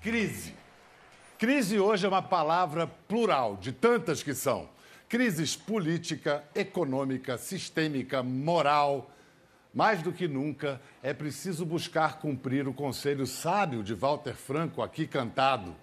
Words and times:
Crise. 0.00 0.54
Crise 1.38 1.78
hoje 1.78 2.06
é 2.06 2.08
uma 2.08 2.22
palavra 2.22 2.86
plural, 2.86 3.58
de 3.60 3.70
tantas 3.70 4.22
que 4.22 4.32
são. 4.32 4.66
Crises 5.06 5.54
política, 5.54 6.42
econômica, 6.54 7.36
sistêmica, 7.36 8.22
moral. 8.22 9.10
Mais 9.74 10.00
do 10.00 10.10
que 10.10 10.26
nunca, 10.26 10.80
é 11.02 11.12
preciso 11.12 11.66
buscar 11.66 12.18
cumprir 12.18 12.66
o 12.66 12.72
conselho 12.72 13.26
sábio 13.26 13.82
de 13.82 13.92
Walter 13.92 14.32
Franco, 14.32 14.80
aqui 14.80 15.06
cantado. 15.06 15.76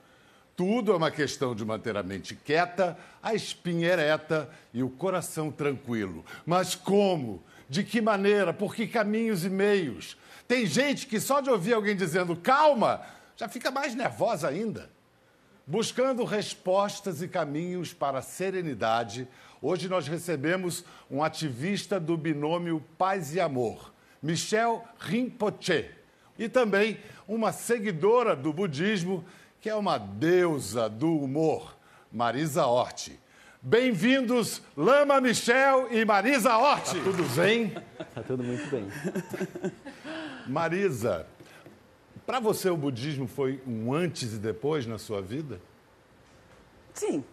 Tudo 0.56 0.94
é 0.94 0.96
uma 0.96 1.12
questão 1.12 1.54
de 1.54 1.64
manter 1.64 1.96
a 1.96 2.02
mente 2.02 2.34
quieta, 2.34 2.98
a 3.22 3.36
espinha 3.36 3.90
ereta 3.90 4.50
e 4.74 4.82
o 4.82 4.90
coração 4.90 5.52
tranquilo. 5.52 6.26
Mas 6.44 6.74
como? 6.74 7.44
De 7.70 7.84
que 7.84 8.02
maneira? 8.02 8.52
Por 8.52 8.74
que 8.74 8.88
caminhos 8.88 9.46
e 9.46 9.50
meios? 9.50 10.18
Tem 10.48 10.66
gente 10.66 11.06
que 11.06 11.20
só 11.20 11.40
de 11.40 11.52
ouvir 11.52 11.74
alguém 11.74 11.96
dizendo 11.96 12.36
calma 12.36 13.02
já 13.38 13.48
fica 13.48 13.70
mais 13.70 13.94
nervosa 13.94 14.50
ainda. 14.50 14.90
Buscando 15.66 16.24
respostas 16.24 17.22
e 17.22 17.28
caminhos 17.28 17.94
para 17.94 18.20
a 18.20 18.22
serenidade, 18.22 19.28
hoje 19.62 19.88
nós 19.88 20.08
recebemos 20.08 20.84
um 21.10 21.24
ativista 21.24 22.00
do 22.00 22.18
binômio 22.18 22.84
Paz 22.98 23.36
e 23.36 23.40
Amor, 23.40 23.94
Michel 24.22 24.84
Rinpoche, 25.00 25.92
e 26.40 26.50
também 26.50 27.00
uma 27.28 27.52
seguidora 27.52 28.36
do 28.36 28.52
budismo, 28.52 29.24
que 29.62 29.70
é 29.70 29.76
uma 29.76 29.98
deusa 29.98 30.90
do 30.90 31.18
humor, 31.18 31.78
Marisa 32.12 32.66
Hort. 32.66 33.12
Bem-vindos, 33.62 34.62
Lama 34.76 35.20
Michel 35.20 35.92
e 35.92 36.06
Marisa 36.06 36.58
Hort. 36.58 36.86
Tá 36.86 37.04
tudo 37.04 37.24
bem? 37.36 37.70
Tá 38.16 38.24
tudo 38.24 38.44
muito 38.44 38.68
bem. 38.70 38.88
Marisa, 40.48 41.28
para 42.28 42.42
você, 42.42 42.70
o 42.70 42.76
budismo 42.76 43.26
foi 43.26 43.62
um 43.66 43.94
antes 43.94 44.34
e 44.34 44.38
depois 44.38 44.86
na 44.86 44.98
sua 44.98 45.22
vida? 45.22 45.62
Sim. 46.94 47.24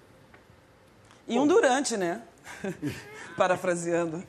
E 1.26 1.36
um 1.36 1.48
durante, 1.48 1.96
né? 1.96 2.22
Parafraseando. 3.36 4.22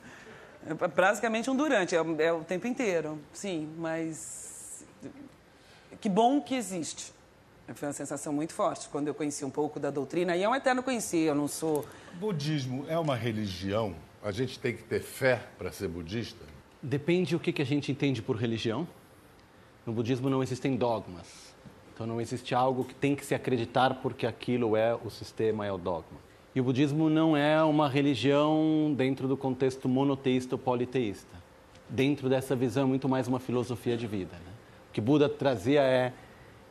É 0.66 0.88
basicamente 0.88 1.48
um 1.48 1.54
durante, 1.54 1.94
é, 1.94 1.98
é 1.98 2.32
o 2.32 2.42
tempo 2.42 2.66
inteiro, 2.66 3.20
sim, 3.32 3.72
mas 3.78 4.84
que 6.00 6.08
bom 6.08 6.40
que 6.40 6.56
existe. 6.56 7.12
Foi 7.74 7.86
uma 7.86 7.94
sensação 7.94 8.32
muito 8.32 8.52
forte 8.52 8.88
quando 8.88 9.06
eu 9.06 9.14
conheci 9.14 9.44
um 9.44 9.50
pouco 9.50 9.78
da 9.78 9.90
doutrina, 9.90 10.34
e 10.36 10.42
é 10.42 10.48
um 10.48 10.54
eterno 10.54 10.82
conhecer, 10.82 11.28
eu 11.28 11.34
não 11.36 11.46
sou... 11.46 11.86
Budismo 12.14 12.84
é 12.88 12.98
uma 12.98 13.14
religião? 13.14 13.94
A 14.20 14.32
gente 14.32 14.58
tem 14.58 14.76
que 14.76 14.82
ter 14.82 15.00
fé 15.00 15.40
para 15.56 15.70
ser 15.70 15.86
budista? 15.86 16.44
Depende 16.82 17.36
o 17.36 17.40
que, 17.40 17.52
que 17.52 17.62
a 17.62 17.66
gente 17.66 17.92
entende 17.92 18.20
por 18.20 18.34
religião. 18.34 18.88
No 19.86 19.92
budismo 19.92 20.28
não 20.28 20.42
existem 20.42 20.74
dogmas. 20.74 21.54
Então 21.94 22.06
não 22.06 22.20
existe 22.20 22.54
algo 22.54 22.84
que 22.84 22.94
tem 22.94 23.14
que 23.14 23.24
se 23.24 23.36
acreditar 23.36 23.94
porque 24.02 24.26
aquilo 24.26 24.76
é 24.76 24.92
o 24.94 25.08
sistema, 25.08 25.64
é 25.64 25.70
o 25.70 25.78
dogma. 25.78 26.18
E 26.54 26.60
o 26.60 26.64
budismo 26.64 27.08
não 27.08 27.36
é 27.36 27.62
uma 27.62 27.88
religião 27.88 28.92
dentro 28.96 29.28
do 29.28 29.36
contexto 29.36 29.88
monoteísta 29.88 30.56
ou 30.56 30.58
politeísta. 30.58 31.36
Dentro 31.88 32.28
dessa 32.28 32.56
visão 32.56 32.82
é 32.82 32.86
muito 32.86 33.08
mais 33.08 33.28
uma 33.28 33.38
filosofia 33.38 33.96
de 33.96 34.08
vida. 34.08 34.34
Né? 34.34 34.52
O 34.90 34.92
que 34.92 35.00
Buda 35.00 35.28
trazia 35.28 35.82
é: 35.82 36.12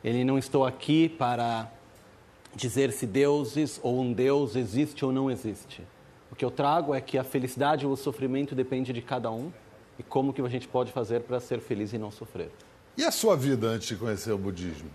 ele 0.04 0.22
não 0.22 0.36
estou 0.36 0.66
aqui 0.66 1.08
para 1.08 1.72
dizer 2.54 2.92
se 2.92 3.06
deuses 3.06 3.80
ou 3.82 3.98
um 4.00 4.12
deus 4.12 4.56
existe 4.56 5.04
ou 5.04 5.10
não 5.10 5.30
existe. 5.30 5.82
O 6.30 6.36
que 6.36 6.44
eu 6.44 6.50
trago 6.50 6.94
é 6.94 7.00
que 7.00 7.16
a 7.16 7.24
felicidade 7.24 7.86
ou 7.86 7.92
o 7.92 7.96
sofrimento 7.96 8.54
depende 8.54 8.92
de 8.92 9.00
cada 9.00 9.30
um 9.30 9.50
e 9.98 10.02
como 10.02 10.34
que 10.34 10.42
a 10.42 10.48
gente 10.48 10.68
pode 10.68 10.92
fazer 10.92 11.22
para 11.22 11.40
ser 11.40 11.60
feliz 11.60 11.94
e 11.94 11.98
não 11.98 12.10
sofrer. 12.10 12.50
E 12.96 13.04
a 13.04 13.10
sua 13.10 13.36
vida 13.36 13.66
antes 13.68 13.88
de 13.88 13.96
conhecer 13.96 14.32
o 14.32 14.38
budismo? 14.38 14.88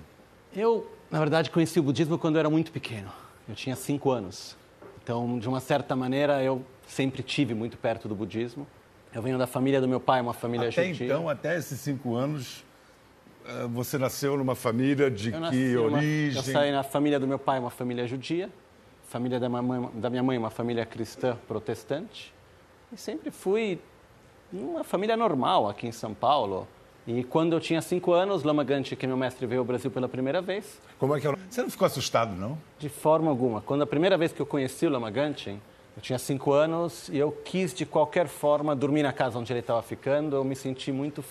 Eu, 0.55 0.89
na 1.09 1.19
verdade, 1.19 1.52
conheci 1.52 1.80
o 1.80 1.83
budismo 1.83 2.17
quando 2.17 2.35
eu 2.35 2.39
era 2.39 2.49
muito 2.49 2.71
pequeno. 2.71 3.11
Eu 3.47 3.53
tinha 3.53 3.75
cinco 3.75 4.09
anos. 4.09 4.55
Então, 5.03 5.38
de 5.38 5.47
uma 5.47 5.59
certa 5.59 5.95
maneira, 5.95 6.41
eu 6.44 6.63
sempre 6.88 7.22
tive 7.22 7.53
muito 7.53 7.77
perto 7.77 8.07
do 8.07 8.16
budismo. 8.16 8.66
Eu 9.13 9.22
venho 9.22 9.38
da 9.38 9.45
família 9.45 9.79
do 9.79 9.88
meu 9.88 10.00
pai, 10.00 10.22
uma 10.22 10.34
família 10.34 10.69
até 10.69 10.88
judia. 10.88 11.06
então, 11.06 11.29
até 11.29 11.57
esses 11.57 11.79
cinco 11.79 12.16
anos, 12.16 12.63
eh, 13.45 13.67
você 13.67 13.97
nasceu 13.97 14.38
numa 14.38 14.56
família 14.56 15.12
de 15.12 15.31
eu 15.31 15.50
que 15.50 15.78
origem? 15.78 16.35
eu 16.38 16.44
saí 16.44 16.72
na 16.72 16.83
família 16.83 17.19
do 17.19 17.28
meu 17.28 17.38
pai, 17.38 17.59
uma 17.59 17.69
família 17.69 18.07
judia. 18.07 18.50
Família 19.09 19.39
da 19.39 19.50
minha 19.50 19.62
mãe, 19.62 19.89
da 19.95 20.09
minha 20.09 20.23
mãe 20.23 20.38
uma 20.38 20.50
família 20.50 20.85
cristã 20.85 21.38
protestante. 21.47 22.33
E 22.91 22.97
sempre 22.97 23.29
fui 23.29 23.79
uma 24.51 24.83
família 24.83 25.18
normal 25.18 25.69
aqui 25.69 25.85
em 25.88 25.91
São 25.91 26.13
Paulo. 26.13 26.68
E 27.07 27.23
quando 27.23 27.53
eu 27.53 27.59
tinha 27.59 27.81
cinco 27.81 28.13
anos, 28.13 28.44
Lama 28.44 28.63
Ganti, 28.63 28.95
que 28.95 29.06
é 29.06 29.07
meu 29.07 29.17
mestre, 29.17 29.47
veio 29.47 29.62
ao 29.62 29.66
Brasil 29.66 29.89
pela 29.89 30.07
primeira 30.07 30.41
vez. 30.41 30.79
Como 31.00 31.16
é 31.16 31.19
que 31.19 31.28
é? 31.28 31.35
Você 31.50 31.63
não 31.63 31.69
ficou 31.69 31.85
assustado, 31.85 32.35
não? 32.35 32.57
De 32.78 32.89
forma 32.89 33.29
alguma. 33.29 33.59
Quando 33.62 33.81
a 33.81 33.88
primeira 33.88 34.17
vez 34.17 34.31
que 34.31 34.39
eu 34.39 34.45
conheci 34.45 34.85
o 34.85 34.89
Lama 34.89 35.09
Ganti, 35.09 35.59
eu 35.95 36.01
tinha 36.01 36.19
cinco 36.19 36.53
anos 36.53 37.09
e 37.09 37.17
eu 37.17 37.31
quis, 37.31 37.73
de 37.73 37.85
qualquer 37.85 38.28
forma, 38.28 38.75
dormir 38.75 39.01
na 39.01 39.12
casa 39.12 39.39
onde 39.39 39.51
ele 39.51 39.62
estava 39.62 39.81
ficando. 39.81 40.35
Eu 40.35 40.44
me 40.44 40.56
senti 40.56 40.91
muito... 40.91 41.23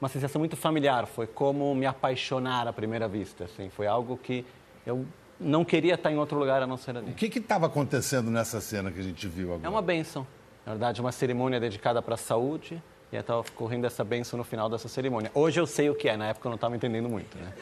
Uma 0.00 0.08
sensação 0.08 0.38
muito 0.38 0.56
familiar. 0.56 1.06
Foi 1.06 1.26
como 1.26 1.74
me 1.74 1.86
apaixonar 1.86 2.68
à 2.68 2.72
primeira 2.72 3.08
vista. 3.08 3.44
Assim. 3.44 3.68
Foi 3.70 3.86
algo 3.86 4.16
que 4.16 4.44
eu 4.86 5.04
não 5.38 5.64
queria 5.64 5.94
estar 5.94 6.12
em 6.12 6.18
outro 6.18 6.38
lugar 6.38 6.62
a 6.62 6.66
não 6.66 6.76
ser 6.76 6.96
ali. 6.96 7.10
O 7.10 7.14
que 7.14 7.26
estava 7.38 7.66
acontecendo 7.66 8.30
nessa 8.30 8.60
cena 8.60 8.90
que 8.92 9.00
a 9.00 9.02
gente 9.02 9.26
viu 9.26 9.48
agora? 9.48 9.66
É 9.66 9.68
uma 9.68 9.82
benção. 9.82 10.24
Na 10.64 10.72
verdade, 10.72 11.00
uma 11.00 11.10
cerimônia 11.10 11.58
dedicada 11.58 12.00
para 12.00 12.14
a 12.14 12.16
saúde 12.18 12.80
e 13.12 13.16
estava 13.16 13.44
correndo 13.54 13.86
essa 13.86 14.02
benção 14.02 14.38
no 14.38 14.44
final 14.44 14.70
dessa 14.70 14.88
cerimônia. 14.88 15.30
Hoje 15.34 15.60
eu 15.60 15.66
sei 15.66 15.90
o 15.90 15.94
que 15.94 16.08
é, 16.08 16.16
na 16.16 16.28
época 16.28 16.48
eu 16.48 16.50
não 16.50 16.56
estava 16.56 16.74
entendendo 16.74 17.08
muito, 17.08 17.36
né? 17.36 17.52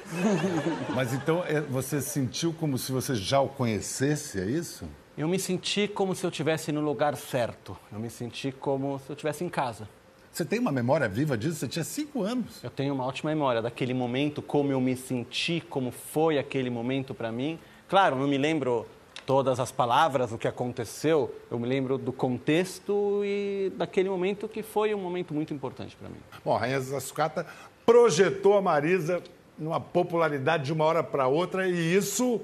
Mas 0.94 1.12
então 1.12 1.44
é, 1.44 1.60
você 1.60 2.00
sentiu 2.00 2.52
como 2.52 2.78
se 2.78 2.92
você 2.92 3.16
já 3.16 3.40
o 3.40 3.48
conhecesse, 3.48 4.40
é 4.40 4.44
isso? 4.44 4.88
Eu 5.18 5.26
me 5.26 5.38
senti 5.38 5.88
como 5.88 6.14
se 6.14 6.24
eu 6.24 6.30
estivesse 6.30 6.70
no 6.70 6.80
lugar 6.80 7.16
certo. 7.16 7.76
Eu 7.92 7.98
me 7.98 8.08
senti 8.08 8.52
como 8.52 9.00
se 9.00 9.10
eu 9.10 9.14
estivesse 9.14 9.42
em 9.42 9.48
casa. 9.48 9.88
Você 10.30 10.44
tem 10.44 10.60
uma 10.60 10.70
memória 10.70 11.08
viva 11.08 11.36
disso? 11.36 11.56
Você 11.56 11.68
tinha 11.68 11.84
cinco 11.84 12.22
anos. 12.22 12.62
Eu 12.62 12.70
tenho 12.70 12.94
uma 12.94 13.04
ótima 13.04 13.30
memória 13.30 13.60
daquele 13.60 13.92
momento, 13.92 14.40
como 14.40 14.70
eu 14.70 14.80
me 14.80 14.96
senti, 14.96 15.60
como 15.68 15.90
foi 15.90 16.38
aquele 16.38 16.70
momento 16.70 17.12
para 17.12 17.32
mim. 17.32 17.58
Claro, 17.88 18.14
não 18.14 18.28
me 18.28 18.38
lembro 18.38 18.86
todas 19.26 19.60
as 19.60 19.70
palavras, 19.70 20.32
o 20.32 20.38
que 20.38 20.48
aconteceu, 20.48 21.34
eu 21.50 21.58
me 21.58 21.66
lembro 21.66 21.96
do 21.96 22.12
contexto 22.12 23.22
e 23.24 23.72
daquele 23.76 24.08
momento 24.08 24.48
que 24.48 24.62
foi 24.62 24.94
um 24.94 24.98
momento 24.98 25.32
muito 25.32 25.54
importante 25.54 25.96
para 25.96 26.08
mim. 26.08 26.16
Bom, 26.44 26.56
a 26.56 26.58
Rainha 26.58 26.80
Sucata 27.00 27.46
projetou 27.86 28.56
a 28.56 28.62
Marisa 28.62 29.22
numa 29.58 29.80
popularidade 29.80 30.64
de 30.64 30.72
uma 30.72 30.84
hora 30.84 31.02
para 31.02 31.28
outra 31.28 31.68
e 31.68 31.94
isso 31.94 32.40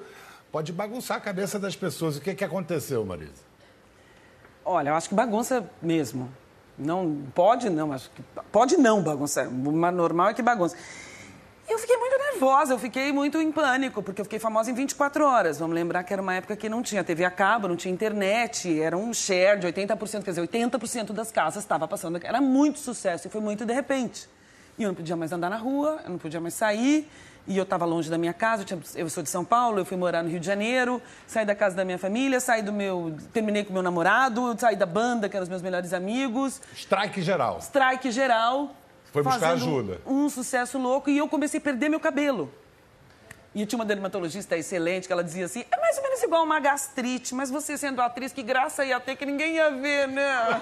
pode 0.52 0.72
bagunçar 0.72 1.16
a 1.16 1.20
cabeça 1.20 1.58
das 1.58 1.74
pessoas. 1.74 2.16
O 2.16 2.20
que, 2.20 2.34
que 2.34 2.44
aconteceu, 2.44 3.04
Marisa? 3.04 3.44
Olha, 4.64 4.90
eu 4.90 4.94
acho 4.94 5.08
que 5.08 5.14
bagunça 5.14 5.68
mesmo. 5.80 6.30
Não 6.78 7.22
pode 7.34 7.70
não, 7.70 7.92
acho 7.92 8.10
que 8.10 8.22
pode 8.52 8.76
não 8.76 9.02
bagunçar. 9.02 9.48
O 9.48 9.72
normal 9.72 10.28
é 10.28 10.34
que 10.34 10.42
bagunça. 10.42 10.76
Eu 11.68 11.80
fiquei 11.80 11.96
muito 11.96 12.16
nervosa, 12.16 12.74
eu 12.74 12.78
fiquei 12.78 13.12
muito 13.12 13.40
em 13.40 13.50
pânico, 13.50 14.00
porque 14.00 14.20
eu 14.20 14.24
fiquei 14.24 14.38
famosa 14.38 14.70
em 14.70 14.74
24 14.74 15.24
horas. 15.24 15.58
Vamos 15.58 15.74
lembrar 15.74 16.04
que 16.04 16.12
era 16.12 16.22
uma 16.22 16.34
época 16.34 16.54
que 16.54 16.68
não 16.68 16.80
tinha 16.80 17.02
TV 17.02 17.24
a 17.24 17.30
cabo, 17.30 17.66
não 17.66 17.74
tinha 17.74 17.92
internet, 17.92 18.80
era 18.80 18.96
um 18.96 19.12
share 19.12 19.58
de 19.58 19.66
80%, 19.66 20.22
quer 20.22 20.30
dizer, 20.30 20.42
80% 20.42 21.12
das 21.12 21.32
casas 21.32 21.64
estava 21.64 21.88
passando. 21.88 22.20
Era 22.22 22.40
muito 22.40 22.78
sucesso 22.78 23.26
e 23.26 23.30
foi 23.30 23.40
muito 23.40 23.64
de 23.64 23.72
repente. 23.72 24.28
E 24.78 24.84
eu 24.84 24.88
não 24.88 24.94
podia 24.94 25.16
mais 25.16 25.32
andar 25.32 25.50
na 25.50 25.56
rua, 25.56 26.00
eu 26.04 26.10
não 26.10 26.18
podia 26.18 26.40
mais 26.40 26.54
sair, 26.54 27.10
e 27.48 27.56
eu 27.56 27.64
estava 27.64 27.84
longe 27.84 28.08
da 28.08 28.18
minha 28.18 28.32
casa, 28.32 28.62
eu, 28.62 28.66
tinha, 28.66 28.80
eu, 28.94 29.10
sou 29.10 29.22
de 29.22 29.28
São 29.28 29.44
Paulo, 29.44 29.78
eu 29.78 29.84
fui 29.84 29.96
morar 29.96 30.22
no 30.22 30.28
Rio 30.28 30.38
de 30.38 30.46
Janeiro, 30.46 31.02
saí 31.26 31.44
da 31.44 31.54
casa 31.54 31.74
da 31.74 31.84
minha 31.84 31.98
família, 31.98 32.38
saí 32.38 32.62
do 32.62 32.72
meu. 32.72 33.16
terminei 33.32 33.64
com 33.64 33.72
meu 33.72 33.82
namorado, 33.82 34.54
saí 34.58 34.76
da 34.76 34.86
banda, 34.86 35.28
que 35.28 35.36
eram 35.36 35.42
os 35.42 35.48
meus 35.48 35.62
melhores 35.62 35.92
amigos. 35.92 36.60
Strike 36.74 37.22
geral. 37.22 37.58
Strike 37.60 38.10
geral. 38.12 38.74
Foi 39.22 39.32
buscar 39.32 39.52
ajuda. 39.52 40.00
Um 40.06 40.28
sucesso 40.28 40.78
louco 40.78 41.08
e 41.08 41.16
eu 41.16 41.28
comecei 41.28 41.58
a 41.58 41.62
perder 41.62 41.88
meu 41.88 42.00
cabelo. 42.00 42.52
E 43.54 43.62
eu 43.62 43.66
tinha 43.66 43.78
uma 43.78 43.86
dermatologista 43.86 44.56
excelente 44.58 45.06
que 45.06 45.12
ela 45.12 45.24
dizia 45.24 45.46
assim: 45.46 45.64
é 45.70 45.80
mais 45.80 45.96
ou 45.96 46.02
menos 46.02 46.22
igual 46.22 46.44
uma 46.44 46.60
gastrite, 46.60 47.34
mas 47.34 47.48
você 47.48 47.78
sendo 47.78 48.02
atriz, 48.02 48.32
que 48.32 48.42
graça 48.42 48.84
ia 48.84 49.00
ter 49.00 49.16
que 49.16 49.24
ninguém 49.24 49.54
ia 49.54 49.70
ver, 49.70 50.08
né? 50.08 50.60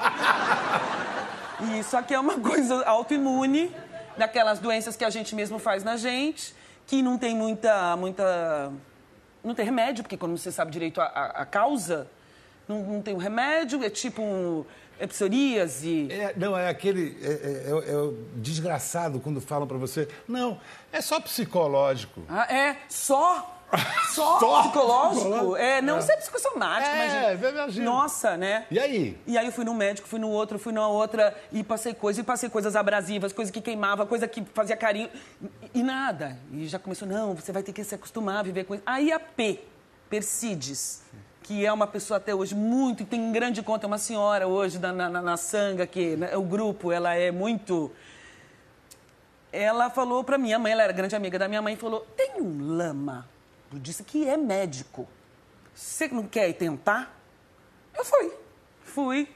e 1.76 1.82
só 1.82 2.00
que 2.02 2.14
é 2.14 2.20
uma 2.20 2.38
coisa 2.38 2.84
autoimune, 2.84 3.74
daquelas 4.16 4.60
doenças 4.60 4.94
que 4.94 5.04
a 5.04 5.10
gente 5.10 5.34
mesmo 5.34 5.58
faz 5.58 5.82
na 5.82 5.96
gente, 5.96 6.54
que 6.86 7.02
não 7.02 7.18
tem 7.18 7.34
muita. 7.34 7.96
muita 7.96 8.70
não 9.42 9.54
tem 9.54 9.64
remédio, 9.64 10.04
porque 10.04 10.16
quando 10.16 10.38
você 10.38 10.52
sabe 10.52 10.70
direito 10.70 11.00
a, 11.00 11.04
a, 11.06 11.24
a 11.42 11.46
causa, 11.46 12.08
não, 12.68 12.80
não 12.82 13.02
tem 13.02 13.12
um 13.12 13.18
remédio, 13.18 13.82
é 13.84 13.90
tipo 13.90 14.22
um 14.22 14.64
é 14.98 15.06
psoríase? 15.06 16.08
É, 16.10 16.34
não, 16.36 16.56
é 16.56 16.68
aquele. 16.68 17.16
É, 17.22 17.26
é, 17.26 17.90
é, 17.90 17.92
é 17.92 17.96
o 17.96 18.16
desgraçado 18.36 19.20
quando 19.20 19.40
falam 19.40 19.66
para 19.66 19.76
você. 19.78 20.08
Não, 20.28 20.58
é 20.92 21.00
só 21.00 21.20
psicológico. 21.20 22.22
Ah, 22.28 22.52
é? 22.52 22.76
Só? 22.88 23.50
Só, 24.14 24.38
Só 24.38 24.62
psicológico. 24.62 25.20
psicológico? 25.22 25.56
É, 25.56 25.82
não 25.82 26.00
ser 26.00 26.16
psicossomático, 26.18 26.94
É, 26.94 27.32
imagina. 27.34 27.50
imagina. 27.50 27.84
Nossa, 27.84 28.36
né? 28.36 28.66
E 28.70 28.78
aí? 28.78 29.18
E 29.26 29.36
aí 29.36 29.46
eu 29.46 29.50
fui 29.52 29.64
num 29.64 29.74
médico, 29.74 30.06
fui 30.06 30.20
no 30.20 30.28
outro, 30.28 30.60
fui 30.60 30.72
na 30.72 30.86
outra, 30.86 31.36
e 31.50 31.64
passei 31.64 31.92
coisas, 31.92 32.20
e 32.20 32.22
passei 32.22 32.48
coisas 32.48 32.76
abrasivas, 32.76 33.32
coisa 33.32 33.50
que 33.50 33.60
queimava, 33.60 34.06
coisa 34.06 34.28
que 34.28 34.44
fazia 34.54 34.76
carinho, 34.76 35.10
e, 35.74 35.80
e 35.80 35.82
nada. 35.82 36.38
E 36.52 36.68
já 36.68 36.78
começou, 36.78 37.08
não, 37.08 37.34
você 37.34 37.50
vai 37.50 37.64
ter 37.64 37.72
que 37.72 37.82
se 37.82 37.96
acostumar 37.96 38.38
a 38.38 38.42
viver 38.44 38.62
com 38.64 38.74
isso. 38.76 38.84
Aí 38.86 39.10
a 39.10 39.18
P, 39.18 39.64
Persides, 40.08 41.02
que 41.44 41.64
é 41.64 41.70
uma 41.70 41.86
pessoa 41.86 42.16
até 42.16 42.34
hoje 42.34 42.54
muito, 42.54 43.02
e 43.02 43.06
tem 43.06 43.30
grande 43.30 43.62
conta, 43.62 43.84
é 43.84 43.88
uma 43.88 43.98
senhora 43.98 44.48
hoje 44.48 44.78
na, 44.78 44.92
na, 44.92 45.08
na 45.10 45.36
Sanga, 45.36 45.86
que 45.86 46.16
né, 46.16 46.34
o 46.36 46.42
grupo, 46.42 46.90
ela 46.90 47.14
é 47.14 47.30
muito... 47.30 47.92
Ela 49.52 49.90
falou 49.90 50.24
pra 50.24 50.38
minha 50.38 50.58
mãe, 50.58 50.72
ela 50.72 50.82
era 50.82 50.92
grande 50.92 51.14
amiga 51.14 51.38
da 51.38 51.46
minha 51.46 51.60
mãe, 51.60 51.76
falou, 51.76 52.00
tem 52.16 52.40
um 52.40 52.76
lama 52.76 53.28
budista 53.70 54.02
que 54.02 54.26
é 54.26 54.38
médico. 54.38 55.06
Você 55.74 56.08
não 56.08 56.24
quer 56.24 56.48
ir 56.48 56.54
tentar? 56.54 57.14
Eu 57.96 58.04
fui. 58.04 58.32
Fui. 58.82 59.28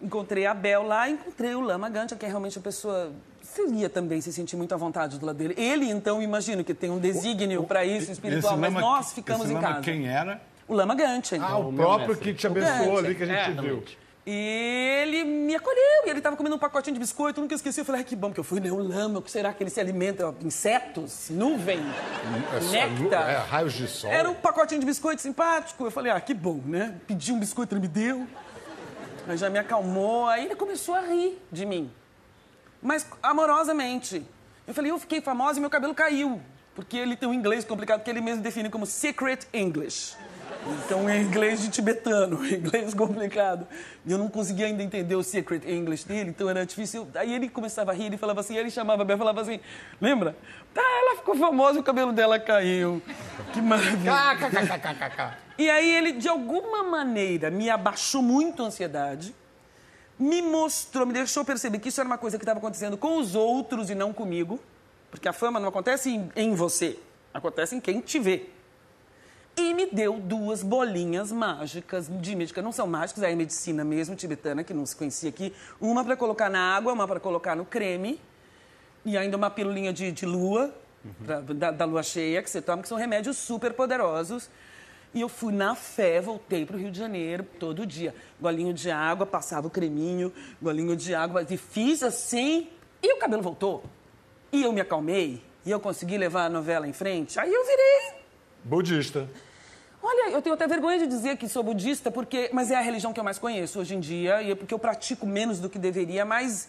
Encontrei 0.00 0.46
a 0.46 0.54
Bel 0.54 0.82
lá, 0.82 1.08
encontrei 1.08 1.54
o 1.54 1.60
Lama 1.60 1.88
Gancha, 1.88 2.14
que 2.14 2.24
é 2.24 2.28
realmente 2.28 2.58
a 2.58 2.62
pessoa. 2.62 3.12
Seria 3.42 3.88
também 3.88 4.20
se 4.20 4.32
sentir 4.32 4.56
muito 4.56 4.74
à 4.74 4.76
vontade 4.76 5.18
do 5.18 5.26
lado 5.26 5.36
dele. 5.36 5.54
Ele, 5.56 5.90
então, 5.90 6.22
imagino 6.22 6.62
que 6.62 6.74
tem 6.74 6.90
um 6.90 6.98
desígnio 6.98 7.64
para 7.64 7.84
isso, 7.84 8.12
espiritual, 8.12 8.56
mas 8.56 8.72
nós 8.74 9.12
ficamos 9.12 9.44
esse 9.44 9.52
em 9.52 9.54
lama 9.54 9.68
casa. 9.68 9.80
Quem 9.80 10.06
era? 10.06 10.40
O 10.68 10.74
Lama 10.74 10.94
Gancha. 10.94 11.36
Ah, 11.40 11.56
o, 11.58 11.68
o 11.68 11.72
meu 11.72 11.84
próprio 11.84 12.08
mestre. 12.08 12.32
que 12.32 12.38
te 12.38 12.46
abençoou 12.46 12.98
ali 12.98 13.14
que 13.14 13.22
a 13.22 13.26
gente 13.26 13.58
É, 13.58 13.62
viu. 13.62 13.82
E 14.28 15.00
ele 15.02 15.22
me 15.22 15.54
acolheu, 15.54 16.04
e 16.04 16.10
ele 16.10 16.18
estava 16.18 16.36
comendo 16.36 16.56
um 16.56 16.58
pacotinho 16.58 16.94
de 16.94 16.98
biscoito, 16.98 17.38
eu 17.38 17.42
nunca 17.42 17.54
esqueci. 17.54 17.80
Eu 17.80 17.84
falei, 17.84 18.00
ai, 18.00 18.04
que 18.04 18.16
bom, 18.16 18.26
porque 18.28 18.40
eu 18.40 18.44
fui, 18.44 18.58
né? 18.58 18.72
O 18.72 18.76
lama, 18.76 19.20
o 19.20 19.22
que 19.22 19.30
será 19.30 19.52
que 19.52 19.62
ele 19.62 19.70
se 19.70 19.78
alimenta? 19.78 20.34
Insetos? 20.42 21.28
Nuvem? 21.30 21.78
É 22.52 22.88
Néctar? 22.88 23.30
É, 23.30 23.36
raios 23.36 23.72
de 23.74 23.86
sol. 23.86 24.10
Era 24.10 24.28
um 24.28 24.34
pacotinho 24.34 24.80
de 24.80 24.86
biscoito 24.86 25.22
simpático. 25.22 25.84
Eu 25.84 25.92
falei, 25.92 26.10
ah, 26.10 26.20
que 26.20 26.34
bom, 26.34 26.60
né? 26.66 26.96
Pedi 27.06 27.32
um 27.32 27.38
biscoito, 27.38 27.72
ele 27.72 27.82
me 27.82 27.88
deu. 27.88 28.26
Aí 29.28 29.36
já 29.36 29.48
me 29.48 29.60
acalmou. 29.60 30.26
Aí 30.26 30.46
ele 30.46 30.56
começou 30.56 30.96
a 30.96 31.02
rir 31.02 31.40
de 31.52 31.64
mim. 31.64 31.88
Mas 32.82 33.06
amorosamente. 33.22 34.26
Eu 34.66 34.74
falei, 34.74 34.90
eu 34.90 34.98
fiquei 34.98 35.20
famosa 35.20 35.58
e 35.58 35.60
meu 35.60 35.70
cabelo 35.70 35.94
caiu. 35.94 36.40
Porque 36.74 36.96
ele 36.96 37.14
tem 37.16 37.28
um 37.28 37.32
inglês 37.32 37.64
complicado 37.64 38.02
que 38.02 38.10
ele 38.10 38.20
mesmo 38.20 38.42
define 38.42 38.68
como 38.68 38.84
secret 38.86 39.46
English. 39.52 40.16
Então 40.84 41.08
é 41.08 41.20
inglês 41.20 41.60
de 41.60 41.68
tibetano, 41.68 42.44
inglês 42.46 42.92
complicado. 42.92 43.66
E 44.04 44.10
eu 44.10 44.18
não 44.18 44.28
conseguia 44.28 44.66
ainda 44.66 44.82
entender 44.82 45.14
o 45.14 45.22
secret 45.22 45.62
English 45.66 46.06
dele, 46.06 46.30
então 46.30 46.48
era 46.50 46.66
difícil. 46.66 47.06
Aí 47.14 47.32
ele 47.32 47.48
começava 47.48 47.92
a 47.92 47.94
rir 47.94 48.12
e 48.12 48.16
falava 48.16 48.40
assim, 48.40 48.56
ele 48.56 48.70
chamava 48.70 49.02
a 49.02 49.04
Bel 49.04 49.16
e 49.16 49.18
falava 49.18 49.40
assim, 49.40 49.60
lembra? 50.00 50.36
Tá, 50.74 50.82
ela 50.82 51.16
ficou 51.16 51.36
famosa 51.36 51.78
e 51.78 51.80
o 51.80 51.84
cabelo 51.84 52.12
dela 52.12 52.38
caiu. 52.38 53.00
Que 53.52 53.60
maravilha. 53.60 54.10
E 55.56 55.70
aí 55.70 55.90
ele, 55.90 56.12
de 56.12 56.28
alguma 56.28 56.82
maneira, 56.82 57.50
me 57.50 57.70
abaixou 57.70 58.20
muito 58.20 58.62
a 58.62 58.66
ansiedade, 58.66 59.34
me 60.18 60.42
mostrou, 60.42 61.06
me 61.06 61.12
deixou 61.12 61.44
perceber 61.44 61.78
que 61.78 61.88
isso 61.88 62.00
era 62.00 62.06
uma 62.06 62.18
coisa 62.18 62.38
que 62.38 62.42
estava 62.42 62.58
acontecendo 62.58 62.96
com 62.96 63.18
os 63.18 63.34
outros 63.34 63.88
e 63.88 63.94
não 63.94 64.12
comigo, 64.12 64.60
porque 65.10 65.28
a 65.28 65.32
fama 65.32 65.60
não 65.60 65.68
acontece 65.68 66.10
em, 66.10 66.30
em 66.34 66.54
você, 66.54 66.98
acontece 67.32 67.76
em 67.76 67.80
quem 67.80 68.00
te 68.00 68.18
vê. 68.18 68.55
E 69.58 69.72
me 69.72 69.86
deu 69.86 70.18
duas 70.20 70.62
bolinhas 70.62 71.32
mágicas 71.32 72.08
de 72.08 72.36
medicina. 72.36 72.62
Não 72.62 72.72
são 72.72 72.86
mágicas, 72.86 73.22
é 73.22 73.34
medicina 73.34 73.82
mesmo, 73.84 74.14
tibetana, 74.14 74.62
que 74.62 74.74
não 74.74 74.84
se 74.84 74.94
conhecia 74.94 75.30
aqui. 75.30 75.52
Uma 75.80 76.04
para 76.04 76.14
colocar 76.16 76.50
na 76.50 76.76
água, 76.76 76.92
uma 76.92 77.08
para 77.08 77.18
colocar 77.18 77.56
no 77.56 77.64
creme. 77.64 78.20
E 79.04 79.16
ainda 79.16 79.36
uma 79.36 79.48
pilulinha 79.48 79.92
de, 79.92 80.12
de 80.12 80.26
lua, 80.26 80.74
pra- 81.24 81.40
da, 81.40 81.70
da 81.70 81.84
lua 81.86 82.02
cheia, 82.02 82.42
que 82.42 82.50
você 82.50 82.60
toma, 82.60 82.82
que 82.82 82.88
são 82.88 82.98
remédios 82.98 83.36
super 83.38 83.72
poderosos. 83.72 84.50
E 85.14 85.22
eu 85.22 85.28
fui 85.28 85.54
na 85.54 85.74
fé, 85.74 86.20
voltei 86.20 86.66
para 86.66 86.76
o 86.76 86.78
Rio 86.78 86.90
de 86.90 86.98
Janeiro 86.98 87.46
todo 87.58 87.86
dia. 87.86 88.14
Golinho 88.38 88.74
de 88.74 88.90
água, 88.90 89.24
passava 89.24 89.68
o 89.68 89.70
creminho, 89.70 90.30
golinho 90.60 90.94
de 90.94 91.14
água, 91.14 91.46
e 91.48 91.56
fiz 91.56 92.02
assim, 92.02 92.68
e 93.02 93.14
o 93.14 93.18
cabelo 93.18 93.42
voltou. 93.42 93.82
E 94.52 94.62
eu 94.62 94.72
me 94.72 94.82
acalmei, 94.82 95.42
e 95.64 95.70
eu 95.70 95.80
consegui 95.80 96.18
levar 96.18 96.44
a 96.44 96.50
novela 96.50 96.86
em 96.86 96.92
frente. 96.92 97.40
Aí 97.40 97.50
eu 97.50 97.64
virei 97.64 98.15
Budista. 98.66 99.28
Olha, 100.02 100.30
eu 100.30 100.42
tenho 100.42 100.54
até 100.54 100.66
vergonha 100.66 100.98
de 100.98 101.06
dizer 101.06 101.36
que 101.36 101.48
sou 101.48 101.62
budista, 101.62 102.10
porque, 102.10 102.50
mas 102.52 102.70
é 102.70 102.76
a 102.76 102.80
religião 102.80 103.12
que 103.12 103.20
eu 103.20 103.24
mais 103.24 103.38
conheço 103.38 103.78
hoje 103.80 103.94
em 103.94 104.00
dia, 104.00 104.42
e 104.42 104.50
é 104.50 104.54
porque 104.54 104.74
eu 104.74 104.78
pratico 104.78 105.26
menos 105.26 105.58
do 105.60 105.68
que 105.70 105.78
deveria, 105.78 106.24
mas 106.24 106.68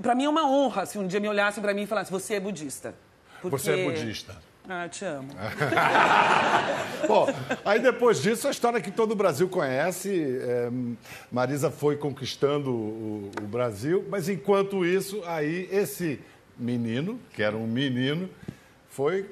pra 0.00 0.14
mim 0.14 0.24
é 0.24 0.28
uma 0.28 0.48
honra 0.48 0.84
se 0.86 0.98
um 0.98 1.06
dia 1.06 1.20
me 1.20 1.28
olhassem 1.28 1.62
pra 1.62 1.72
mim 1.72 1.82
e 1.82 1.86
falassem, 1.86 2.10
você 2.12 2.34
é 2.34 2.40
budista. 2.40 2.94
Porque- 3.40 3.56
Você 3.58 3.72
é 3.72 3.84
budista. 3.84 4.36
Ah, 4.68 4.88
te 4.88 5.04
amo. 5.04 5.28
Bom, 7.08 7.26
aí 7.64 7.80
depois 7.80 8.22
disso, 8.22 8.46
a 8.46 8.50
história 8.52 8.80
que 8.80 8.92
todo 8.92 9.10
o 9.12 9.16
Brasil 9.16 9.48
conhece. 9.48 10.38
é, 10.40 10.70
Marisa 11.30 11.70
foi 11.70 11.96
conquistando 11.96 12.70
o, 12.72 13.30
o 13.40 13.46
Brasil, 13.46 14.04
mas 14.08 14.28
enquanto 14.28 14.84
isso, 14.86 15.20
aí 15.26 15.68
esse 15.72 16.20
menino, 16.56 17.18
que 17.32 17.42
era 17.42 17.56
um 17.56 17.66
menino, 17.66 18.28
foi 18.88 19.28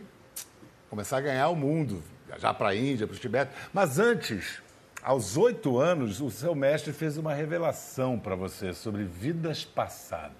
começar 0.90 1.18
a 1.18 1.20
ganhar 1.20 1.48
o 1.48 1.56
mundo, 1.56 2.02
viajar 2.26 2.52
para 2.52 2.70
a 2.70 2.74
Índia, 2.74 3.06
para 3.06 3.14
o 3.14 3.18
Tibete. 3.18 3.52
Mas 3.72 4.00
antes, 4.00 4.60
aos 5.00 5.36
oito 5.36 5.78
anos, 5.78 6.20
o 6.20 6.30
seu 6.32 6.52
mestre 6.52 6.92
fez 6.92 7.16
uma 7.16 7.32
revelação 7.32 8.18
para 8.18 8.34
você 8.34 8.74
sobre 8.74 9.04
vidas 9.04 9.64
passadas. 9.64 10.34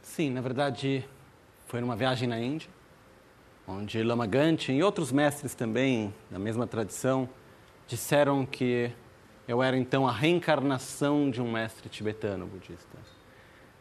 Sim, 0.00 0.30
na 0.30 0.40
verdade, 0.40 1.04
foi 1.66 1.80
numa 1.80 1.96
viagem 1.96 2.28
na 2.28 2.38
Índia, 2.38 2.70
onde 3.66 4.00
Lama 4.00 4.28
Ganchen 4.28 4.78
e 4.78 4.82
outros 4.82 5.10
mestres 5.10 5.56
também, 5.56 6.14
da 6.30 6.38
mesma 6.38 6.68
tradição, 6.68 7.28
disseram 7.88 8.46
que 8.46 8.92
eu 9.48 9.60
era 9.60 9.76
então 9.76 10.06
a 10.06 10.12
reencarnação 10.12 11.28
de 11.28 11.42
um 11.42 11.50
mestre 11.50 11.88
tibetano 11.88 12.46
budista. 12.46 12.96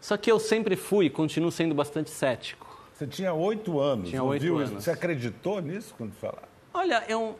Só 0.01 0.17
que 0.17 0.31
eu 0.31 0.39
sempre 0.39 0.75
fui 0.75 1.05
e 1.05 1.09
continuo 1.09 1.51
sendo 1.51 1.75
bastante 1.75 2.09
cético. 2.09 2.68
Você 2.99 3.07
tinha 3.07 3.33
oito 3.33 3.79
anos, 3.79 4.09
Tinha 4.09 4.21
oito 4.21 4.57
anos. 4.57 4.83
Você 4.83 4.91
acreditou 4.91 5.61
nisso 5.61 5.95
quando 5.97 6.11
falaram? 6.15 6.49
Olha, 6.73 7.01
eu, 7.07 7.39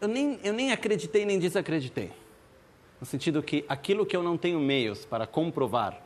eu, 0.00 0.08
nem, 0.08 0.40
eu 0.42 0.54
nem 0.54 0.72
acreditei 0.72 1.26
nem 1.26 1.38
desacreditei. 1.38 2.10
No 2.98 3.06
sentido 3.06 3.42
que 3.42 3.66
aquilo 3.68 4.06
que 4.06 4.16
eu 4.16 4.22
não 4.22 4.38
tenho 4.38 4.58
meios 4.58 5.04
para 5.04 5.26
comprovar, 5.26 6.00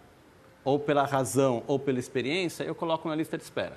ou 0.64 0.80
pela 0.80 1.04
razão 1.04 1.62
ou 1.68 1.78
pela 1.78 2.00
experiência, 2.00 2.64
eu 2.64 2.74
coloco 2.74 3.08
na 3.08 3.14
lista 3.14 3.38
de 3.38 3.44
espera. 3.44 3.76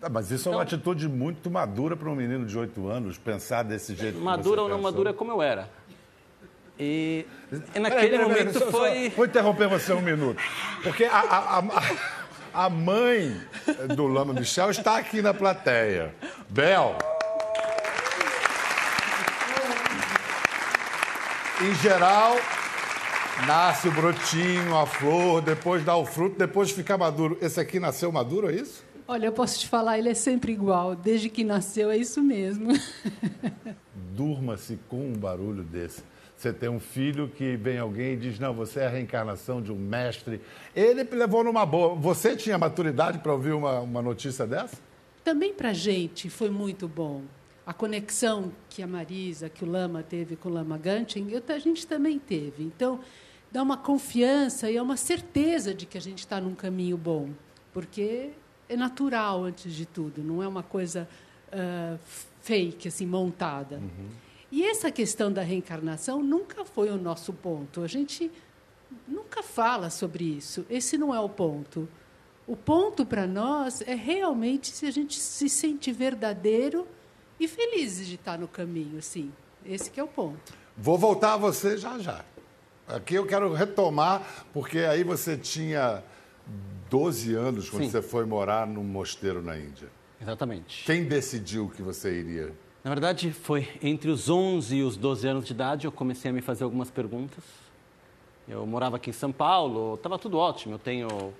Ah, 0.00 0.08
mas 0.08 0.30
isso 0.30 0.48
é 0.48 0.52
uma 0.52 0.62
Então- 0.62 0.76
atitude 0.78 1.06
muito 1.06 1.50
madura 1.50 1.94
para 1.94 2.08
um 2.08 2.14
menino 2.14 2.46
de 2.46 2.58
8 2.58 2.88
anos, 2.88 3.18
pensar 3.18 3.62
desse 3.62 3.94
jeito. 3.94 4.18
Madura 4.18 4.62
ou 4.62 4.68
não 4.70 4.76
pensou. 4.76 4.90
madura, 4.90 5.12
como 5.12 5.32
eu 5.32 5.42
era. 5.42 5.68
E, 6.80 7.26
naquele 7.78 8.18
momento 8.20 8.54
só- 8.54 8.64
só- 8.64 8.70
foi. 8.70 9.10
Vou 9.10 9.26
interromper 9.26 9.68
você 9.68 9.92
um 9.92 10.00
minuto. 10.00 10.42
Porque 10.82 11.04
a, 11.04 11.18
a, 11.20 11.58
a, 11.58 11.62
a 12.56 12.70
mãe 12.70 13.38
do 13.94 14.06
Lama 14.06 14.32
Michel 14.32 14.70
está 14.70 14.96
aqui 14.96 15.20
na 15.20 15.34
plateia. 15.34 16.14
Bel. 16.48 16.96
Em 21.60 21.74
geral, 21.74 22.36
nasce 23.46 23.88
o 23.88 23.92
brotinho, 23.92 24.74
a 24.74 24.86
flor, 24.86 25.42
depois 25.42 25.84
dá 25.84 25.94
o 25.96 26.06
fruto, 26.06 26.38
depois 26.38 26.70
fica 26.70 26.96
maduro. 26.96 27.36
Esse 27.42 27.60
aqui 27.60 27.78
nasceu 27.78 28.10
maduro, 28.10 28.48
é 28.48 28.54
isso? 28.54 28.82
Olha, 29.06 29.26
eu 29.26 29.32
posso 29.32 29.60
te 29.60 29.68
falar, 29.68 29.98
ele 29.98 30.08
é 30.08 30.14
sempre 30.14 30.50
igual. 30.50 30.96
Desde 30.96 31.28
que 31.28 31.44
nasceu, 31.44 31.90
é 31.90 31.98
isso 31.98 32.22
mesmo. 32.22 32.72
Durma-se 34.16 34.78
com 34.88 35.10
um 35.10 35.12
barulho 35.12 35.62
desse. 35.62 36.02
Você 36.36 36.52
tem 36.52 36.68
um 36.68 36.78
filho 36.78 37.28
que 37.28 37.56
vem 37.56 37.78
alguém 37.78 38.12
e 38.12 38.16
diz: 38.16 38.38
Não, 38.38 38.52
você 38.52 38.80
é 38.80 38.86
a 38.86 38.90
reencarnação 38.90 39.62
de 39.62 39.72
um 39.72 39.76
mestre. 39.78 40.40
Ele 40.74 41.02
levou 41.04 41.42
numa 41.42 41.64
boa. 41.64 41.94
Você 41.94 42.36
tinha 42.36 42.58
maturidade 42.58 43.18
para 43.20 43.32
ouvir 43.32 43.52
uma, 43.52 43.80
uma 43.80 44.02
notícia 44.02 44.46
dessa? 44.46 44.76
Também 45.24 45.54
para 45.54 45.70
a 45.70 45.74
gente 45.74 46.28
foi 46.28 46.50
muito 46.50 46.86
bom. 46.86 47.22
A 47.66 47.72
conexão 47.72 48.52
que 48.68 48.82
a 48.82 48.86
Marisa, 48.86 49.48
que 49.48 49.64
o 49.64 49.68
Lama 49.68 50.02
teve 50.02 50.36
com 50.36 50.48
o 50.48 50.52
Lama 50.52 50.80
eu- 50.84 51.42
a 51.48 51.58
gente 51.58 51.86
também 51.86 52.18
teve. 52.18 52.62
Então, 52.62 53.00
dá 53.50 53.62
uma 53.62 53.76
confiança 53.76 54.70
e 54.70 54.76
é 54.76 54.82
uma 54.82 54.96
certeza 54.96 55.74
de 55.74 55.84
que 55.84 55.98
a 55.98 56.00
gente 56.00 56.18
está 56.20 56.40
num 56.40 56.54
caminho 56.54 56.96
bom. 56.96 57.30
Porque 57.72 58.30
é 58.68 58.76
natural, 58.76 59.42
antes 59.42 59.74
de 59.74 59.84
tudo, 59.84 60.22
não 60.22 60.42
é 60.42 60.46
uma 60.46 60.62
coisa 60.62 61.08
ah, 61.50 61.96
fake, 62.42 62.86
assim, 62.86 63.06
montada. 63.06 63.80
E 64.50 64.64
essa 64.64 64.90
questão 64.90 65.32
da 65.32 65.42
reencarnação 65.42 66.22
nunca 66.22 66.64
foi 66.64 66.88
o 66.90 66.96
nosso 66.96 67.32
ponto. 67.32 67.82
A 67.82 67.86
gente 67.86 68.30
nunca 69.06 69.42
fala 69.42 69.90
sobre 69.90 70.24
isso. 70.24 70.64
Esse 70.70 70.96
não 70.96 71.14
é 71.14 71.20
o 71.20 71.28
ponto. 71.28 71.88
O 72.46 72.56
ponto 72.56 73.04
para 73.04 73.26
nós 73.26 73.80
é 73.82 73.94
realmente 73.94 74.68
se 74.68 74.86
a 74.86 74.90
gente 74.90 75.18
se 75.18 75.48
sente 75.48 75.90
verdadeiro 75.92 76.86
e 77.40 77.48
feliz 77.48 78.06
de 78.06 78.14
estar 78.14 78.38
no 78.38 78.46
caminho, 78.46 79.02
sim. 79.02 79.32
Esse 79.64 79.90
que 79.90 79.98
é 79.98 80.04
o 80.04 80.08
ponto. 80.08 80.54
Vou 80.76 80.96
voltar 80.96 81.34
a 81.34 81.36
você 81.36 81.76
já 81.76 81.98
já. 81.98 82.24
Aqui 82.86 83.16
eu 83.16 83.26
quero 83.26 83.52
retomar, 83.52 84.46
porque 84.52 84.78
aí 84.78 85.02
você 85.02 85.36
tinha 85.36 86.04
12 86.88 87.34
anos 87.34 87.68
quando 87.68 87.84
Sim. 87.84 87.90
você 87.90 88.02
foi 88.02 88.24
morar 88.24 88.66
num 88.66 88.84
mosteiro 88.84 89.42
na 89.42 89.58
Índia. 89.58 89.88
Exatamente. 90.20 90.84
Quem 90.84 91.04
decidiu 91.04 91.68
que 91.68 91.82
você 91.82 92.12
iria? 92.20 92.52
Na 92.86 92.90
verdade, 92.90 93.32
foi 93.32 93.68
entre 93.82 94.08
os 94.08 94.30
11 94.30 94.76
e 94.76 94.82
os 94.84 94.96
12 94.96 95.26
anos 95.26 95.44
de 95.44 95.52
idade 95.52 95.88
eu 95.88 95.90
comecei 95.90 96.30
a 96.30 96.32
me 96.32 96.40
fazer 96.40 96.62
algumas 96.62 96.88
perguntas. 96.88 97.42
Eu 98.48 98.64
morava 98.64 98.94
aqui 98.94 99.10
em 99.10 99.12
São 99.12 99.32
Paulo, 99.32 99.94
estava 99.94 100.16
tudo 100.16 100.38
ótimo. 100.38 100.74
Eu 100.74 100.78
tenho 100.78 101.34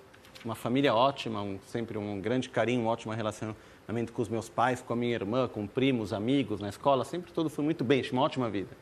uma 0.44 0.56
família 0.56 0.92
ótima, 0.92 1.40
um, 1.42 1.56
sempre 1.68 1.96
um 1.96 2.20
grande 2.20 2.48
carinho, 2.48 2.82
um 2.82 2.86
ótimo 2.88 3.12
relacionamento 3.12 4.12
com 4.12 4.22
os 4.22 4.28
meus 4.28 4.48
pais, 4.48 4.82
com 4.82 4.92
a 4.92 4.96
minha 4.96 5.14
irmã, 5.14 5.46
com 5.46 5.68
primos, 5.68 6.12
amigos 6.12 6.58
na 6.58 6.68
escola. 6.68 7.04
Sempre 7.04 7.30
tudo 7.30 7.48
foi 7.48 7.64
muito 7.64 7.84
bem, 7.84 8.02
uma 8.10 8.22
ótima 8.22 8.50
vida. 8.50 8.76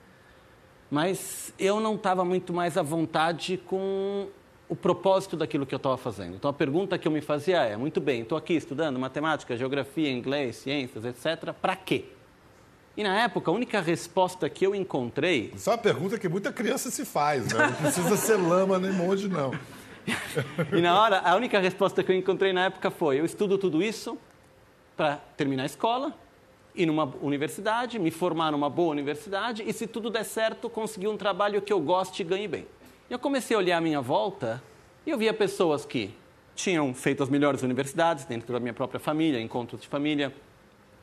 Mas 0.90 1.52
eu 1.58 1.80
não 1.80 1.96
estava 1.96 2.24
muito 2.24 2.54
mais 2.54 2.78
à 2.78 2.82
vontade 2.82 3.58
com 3.58 4.28
o 4.70 4.74
propósito 4.74 5.36
daquilo 5.36 5.66
que 5.66 5.74
eu 5.74 5.76
estava 5.76 5.98
fazendo. 5.98 6.36
Então 6.36 6.50
a 6.50 6.54
pergunta 6.54 6.96
que 6.96 7.06
eu 7.06 7.12
me 7.12 7.20
fazia 7.20 7.58
é: 7.58 7.76
muito 7.76 8.00
bem, 8.00 8.22
estou 8.22 8.38
aqui 8.38 8.54
estudando 8.54 8.98
matemática, 8.98 9.54
geografia, 9.54 10.10
inglês, 10.10 10.56
ciências, 10.56 11.04
etc. 11.04 11.52
Para 11.52 11.76
quê? 11.76 12.06
E 12.96 13.02
na 13.02 13.22
época, 13.22 13.50
a 13.50 13.54
única 13.54 13.80
resposta 13.80 14.48
que 14.48 14.64
eu 14.64 14.74
encontrei. 14.74 15.52
Isso 15.54 15.68
é 15.68 15.72
uma 15.72 15.78
pergunta 15.78 16.16
que 16.16 16.28
muita 16.28 16.52
criança 16.52 16.90
se 16.90 17.04
faz, 17.04 17.52
né? 17.52 17.66
Não 17.66 17.72
precisa 17.72 18.16
ser 18.16 18.36
lama 18.36 18.78
nem 18.78 18.92
monge, 18.92 19.28
não. 19.28 19.50
e 20.72 20.80
na 20.80 21.00
hora, 21.00 21.18
a 21.18 21.34
única 21.34 21.58
resposta 21.58 22.04
que 22.04 22.12
eu 22.12 22.16
encontrei 22.16 22.52
na 22.52 22.66
época 22.66 22.92
foi: 22.92 23.18
eu 23.18 23.24
estudo 23.24 23.58
tudo 23.58 23.82
isso 23.82 24.16
para 24.96 25.16
terminar 25.36 25.64
a 25.64 25.66
escola, 25.66 26.14
ir 26.72 26.86
numa 26.86 27.12
universidade, 27.20 27.98
me 27.98 28.12
formar 28.12 28.52
numa 28.52 28.70
boa 28.70 28.92
universidade 28.92 29.64
e, 29.66 29.72
se 29.72 29.88
tudo 29.88 30.08
der 30.08 30.24
certo, 30.24 30.70
conseguir 30.70 31.08
um 31.08 31.16
trabalho 31.16 31.60
que 31.60 31.72
eu 31.72 31.80
goste 31.80 32.22
e 32.22 32.24
ganhe 32.24 32.46
bem. 32.46 32.64
E 33.10 33.12
eu 33.12 33.18
comecei 33.18 33.56
a 33.56 33.58
olhar 33.58 33.78
à 33.78 33.80
minha 33.80 34.00
volta 34.00 34.62
e 35.04 35.10
eu 35.10 35.18
via 35.18 35.34
pessoas 35.34 35.84
que 35.84 36.14
tinham 36.54 36.94
feito 36.94 37.24
as 37.24 37.28
melhores 37.28 37.62
universidades 37.62 38.24
dentro 38.24 38.52
da 38.52 38.60
minha 38.60 38.72
própria 38.72 39.00
família, 39.00 39.40
encontros 39.40 39.80
de 39.80 39.88
família, 39.88 40.32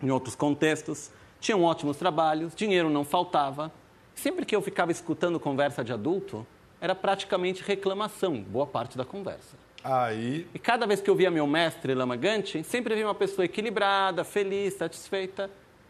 em 0.01 0.09
outros 0.09 0.35
contextos 0.35 1.11
tinham 1.41 1.63
ótimos 1.63 1.97
trabalhos, 1.97 2.55
dinheiro 2.55 2.89
não 2.89 3.03
faltava. 3.03 3.71
Sempre 4.13 4.45
que 4.45 4.55
eu 4.55 4.61
ficava 4.61 4.91
escutando 4.91 5.39
conversa 5.39 5.83
de 5.83 5.91
adulto, 5.91 6.45
era 6.79 6.93
praticamente 6.93 7.63
reclamação, 7.63 8.39
boa 8.39 8.67
parte 8.67 8.95
da 8.95 9.03
conversa. 9.03 9.57
Aí... 9.83 10.47
E 10.53 10.59
cada 10.59 10.85
vez 10.85 11.01
que 11.01 11.09
eu 11.09 11.15
via 11.15 11.31
meu 11.31 11.47
mestre 11.47 11.95
Lamagante, 11.95 12.63
sempre 12.63 12.93
via 12.93 13.07
uma 13.07 13.15
pessoa 13.15 13.43
equilibrada, 13.43 14.23
feliz, 14.23 14.75
satisfeita. 14.75 15.49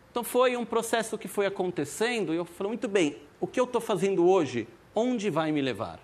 Então 0.10 0.24
foi 0.24 0.56
um 0.56 0.64
processo 0.64 1.18
que 1.18 1.28
foi 1.28 1.46
acontecendo 1.46 2.34
e 2.34 2.38
eu 2.38 2.46
falei, 2.46 2.70
muito 2.70 2.88
bem, 2.88 3.18
o 3.40 3.46
que 3.46 3.60
eu 3.60 3.66
estou 3.66 3.82
fazendo 3.82 4.26
hoje, 4.26 4.68
onde 4.96 5.30
vai 5.30 5.52
me 5.52 5.62
levar? 5.62 6.00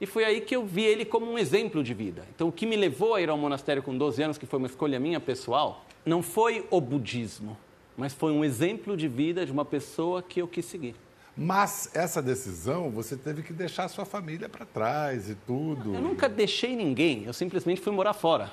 E 0.00 0.06
foi 0.06 0.24
aí 0.24 0.40
que 0.40 0.54
eu 0.54 0.64
vi 0.64 0.84
ele 0.84 1.04
como 1.04 1.28
um 1.28 1.36
exemplo 1.36 1.82
de 1.82 1.92
vida. 1.92 2.24
Então 2.32 2.48
o 2.48 2.52
que 2.52 2.66
me 2.66 2.76
levou 2.76 3.14
a 3.14 3.20
ir 3.20 3.30
ao 3.30 3.36
monastério 3.36 3.82
com 3.82 3.96
12 3.96 4.22
anos, 4.22 4.38
que 4.38 4.46
foi 4.46 4.58
uma 4.58 4.68
escolha 4.68 5.00
minha 5.00 5.18
pessoal, 5.18 5.84
não 6.04 6.22
foi 6.22 6.64
o 6.70 6.80
budismo, 6.80 7.56
mas 7.96 8.12
foi 8.12 8.32
um 8.32 8.44
exemplo 8.44 8.96
de 8.96 9.08
vida 9.08 9.46
de 9.46 9.52
uma 9.52 9.64
pessoa 9.64 10.22
que 10.22 10.40
eu 10.40 10.48
quis 10.48 10.64
seguir. 10.64 10.94
Mas 11.36 11.90
essa 11.94 12.22
decisão 12.22 12.90
você 12.90 13.16
teve 13.16 13.42
que 13.42 13.52
deixar 13.52 13.88
sua 13.88 14.04
família 14.04 14.48
para 14.48 14.64
trás 14.64 15.28
e 15.28 15.34
tudo. 15.34 15.94
Eu 15.94 16.00
nunca 16.00 16.28
deixei 16.28 16.74
ninguém, 16.74 17.24
eu 17.24 17.32
simplesmente 17.32 17.80
fui 17.80 17.92
morar 17.92 18.14
fora. 18.14 18.50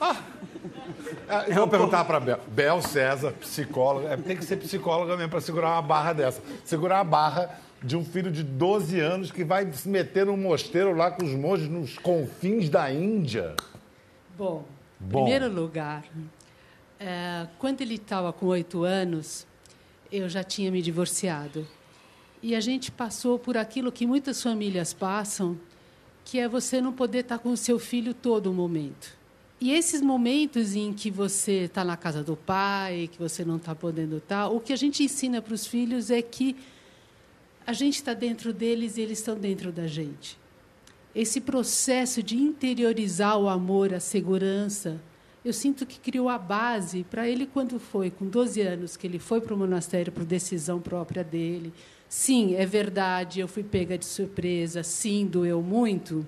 Ah, 0.00 0.16
é, 1.28 1.54
vou 1.54 1.68
perguntar 1.68 2.04
para 2.04 2.20
Bel. 2.20 2.40
Bel 2.48 2.82
César, 2.82 3.32
psicóloga. 3.32 4.08
É, 4.08 4.16
tem 4.16 4.36
que 4.36 4.44
ser 4.44 4.56
psicóloga 4.56 5.16
mesmo 5.16 5.30
para 5.30 5.40
segurar 5.40 5.72
uma 5.72 5.82
barra 5.82 6.12
dessa. 6.12 6.42
Segurar 6.64 7.00
a 7.00 7.04
barra 7.04 7.58
de 7.82 7.96
um 7.96 8.04
filho 8.04 8.30
de 8.30 8.42
12 8.42 9.00
anos 9.00 9.30
que 9.30 9.44
vai 9.44 9.70
se 9.72 9.88
meter 9.88 10.26
num 10.26 10.36
mosteiro 10.36 10.94
lá 10.94 11.10
com 11.10 11.24
os 11.24 11.32
monges 11.32 11.68
nos 11.68 11.96
confins 11.96 12.68
da 12.68 12.92
Índia. 12.92 13.54
Bom, 14.36 14.64
em 15.00 15.08
primeiro 15.08 15.48
lugar, 15.48 16.04
é, 16.98 17.46
quando 17.58 17.80
ele 17.80 17.94
estava 17.94 18.32
com 18.32 18.46
oito 18.46 18.82
anos, 18.82 19.46
eu 20.10 20.28
já 20.28 20.42
tinha 20.42 20.70
me 20.70 20.82
divorciado. 20.82 21.66
E 22.42 22.54
a 22.54 22.60
gente 22.60 22.90
passou 22.90 23.38
por 23.38 23.56
aquilo 23.56 23.92
que 23.92 24.06
muitas 24.06 24.42
famílias 24.42 24.92
passam, 24.92 25.58
que 26.24 26.38
é 26.38 26.48
você 26.48 26.80
não 26.80 26.92
poder 26.92 27.20
estar 27.20 27.38
com 27.38 27.50
o 27.50 27.56
seu 27.56 27.78
filho 27.78 28.14
todo 28.14 28.50
o 28.50 28.54
momento. 28.54 29.16
E 29.60 29.72
esses 29.72 30.00
momentos 30.00 30.76
em 30.76 30.92
que 30.92 31.10
você 31.10 31.64
está 31.64 31.84
na 31.84 31.96
casa 31.96 32.22
do 32.22 32.36
pai, 32.36 33.08
que 33.10 33.18
você 33.18 33.44
não 33.44 33.56
está 33.56 33.74
podendo 33.74 34.18
estar, 34.18 34.48
o 34.48 34.60
que 34.60 34.72
a 34.72 34.76
gente 34.76 35.02
ensina 35.02 35.42
para 35.42 35.54
os 35.54 35.66
filhos 35.66 36.10
é 36.10 36.22
que 36.22 36.54
a 37.66 37.72
gente 37.72 37.96
está 37.96 38.14
dentro 38.14 38.52
deles 38.52 38.96
e 38.96 39.00
eles 39.00 39.18
estão 39.18 39.36
dentro 39.36 39.72
da 39.72 39.86
gente. 39.86 40.38
Esse 41.14 41.40
processo 41.40 42.22
de 42.22 42.36
interiorizar 42.36 43.36
o 43.36 43.48
amor, 43.48 43.92
a 43.92 43.98
segurança, 43.98 45.00
eu 45.44 45.52
sinto 45.52 45.86
que 45.86 46.00
criou 46.00 46.28
a 46.28 46.38
base 46.38 47.04
para 47.04 47.28
ele 47.28 47.46
quando 47.46 47.78
foi, 47.78 48.10
com 48.10 48.26
12 48.26 48.60
anos, 48.60 48.96
que 48.96 49.06
ele 49.06 49.18
foi 49.18 49.40
para 49.40 49.54
o 49.54 49.58
monastério 49.58 50.12
por 50.12 50.24
decisão 50.24 50.80
própria 50.80 51.22
dele. 51.22 51.72
Sim, 52.08 52.54
é 52.54 52.66
verdade, 52.66 53.40
eu 53.40 53.48
fui 53.48 53.62
pega 53.62 53.96
de 53.96 54.06
surpresa, 54.06 54.82
sim, 54.82 55.26
doeu 55.26 55.62
muito, 55.62 56.26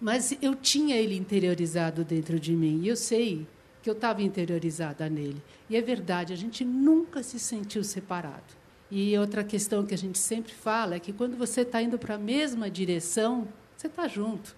mas 0.00 0.36
eu 0.42 0.54
tinha 0.54 0.96
ele 0.96 1.16
interiorizado 1.16 2.04
dentro 2.04 2.38
de 2.38 2.52
mim, 2.52 2.80
e 2.82 2.88
eu 2.88 2.96
sei 2.96 3.46
que 3.82 3.88
eu 3.88 3.94
estava 3.94 4.22
interiorizada 4.22 5.08
nele. 5.08 5.42
E 5.70 5.76
é 5.76 5.80
verdade, 5.80 6.32
a 6.32 6.36
gente 6.36 6.64
nunca 6.64 7.22
se 7.22 7.38
sentiu 7.38 7.84
separado. 7.84 8.58
E 8.90 9.16
outra 9.18 9.44
questão 9.44 9.84
que 9.84 9.94
a 9.94 9.98
gente 9.98 10.18
sempre 10.18 10.52
fala 10.52 10.94
é 10.94 11.00
que 11.00 11.12
quando 11.12 11.36
você 11.36 11.60
está 11.60 11.80
indo 11.80 11.98
para 11.98 12.14
a 12.14 12.18
mesma 12.18 12.70
direção, 12.70 13.46
você 13.76 13.86
está 13.86 14.08
junto. 14.08 14.56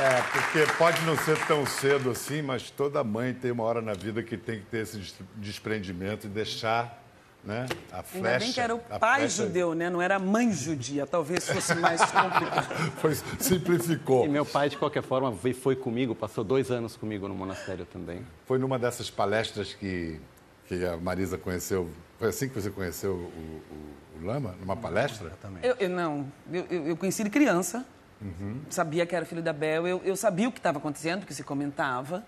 É, 0.00 0.22
porque 0.32 0.72
pode 0.78 1.04
não 1.04 1.16
ser 1.16 1.36
tão 1.46 1.66
cedo 1.66 2.10
assim, 2.10 2.40
mas 2.40 2.70
toda 2.70 3.02
mãe 3.02 3.34
tem 3.34 3.50
uma 3.50 3.64
hora 3.64 3.82
na 3.82 3.94
vida 3.94 4.22
que 4.22 4.36
tem 4.36 4.60
que 4.60 4.66
ter 4.66 4.78
esse 4.78 5.00
desprendimento 5.36 6.26
e 6.26 6.30
deixar 6.30 7.02
né, 7.44 7.66
a 7.90 8.02
flecha. 8.02 8.26
Ainda 8.26 8.38
bem 8.38 8.52
que 8.52 8.60
era 8.60 8.74
o 8.74 8.78
pai 8.78 9.20
flecha... 9.20 9.42
judeu, 9.42 9.74
né? 9.74 9.90
Não 9.90 10.00
era 10.00 10.16
a 10.16 10.18
mãe 10.18 10.52
judia. 10.52 11.04
Talvez 11.04 11.48
fosse 11.48 11.74
mais 11.74 12.00
complicado. 12.10 12.92
foi, 13.00 13.14
simplificou. 13.40 14.24
E 14.24 14.28
meu 14.28 14.46
pai, 14.46 14.68
de 14.68 14.76
qualquer 14.76 15.02
forma, 15.02 15.34
foi 15.60 15.74
comigo, 15.74 16.14
passou 16.14 16.44
dois 16.44 16.70
anos 16.70 16.96
comigo 16.96 17.26
no 17.26 17.34
monastério 17.34 17.84
também. 17.84 18.24
Foi 18.46 18.58
numa 18.58 18.78
dessas 18.78 19.10
palestras 19.10 19.74
que, 19.74 20.20
que 20.66 20.84
a 20.84 20.96
Marisa 20.96 21.36
conheceu. 21.36 21.88
Foi 22.18 22.28
assim 22.28 22.48
que 22.48 22.54
você 22.54 22.70
conheceu 22.70 23.12
o, 23.12 23.14
o, 23.16 24.22
o 24.22 24.26
Lama? 24.26 24.54
Numa 24.60 24.76
palestra? 24.76 25.32
Eu, 25.60 25.74
eu 25.80 25.88
não. 25.88 26.30
Eu, 26.52 26.64
eu 26.66 26.96
conheci 26.96 27.22
ele 27.22 27.30
criança. 27.30 27.84
Uhum. 28.20 28.62
Sabia 28.68 29.06
que 29.06 29.14
era 29.14 29.24
filho 29.24 29.42
da 29.42 29.52
Bel. 29.52 29.86
Eu, 29.86 30.02
eu 30.04 30.16
sabia 30.16 30.48
o 30.48 30.52
que 30.52 30.58
estava 30.58 30.78
acontecendo, 30.78 31.20
porque 31.20 31.34
se 31.34 31.44
comentava. 31.44 32.24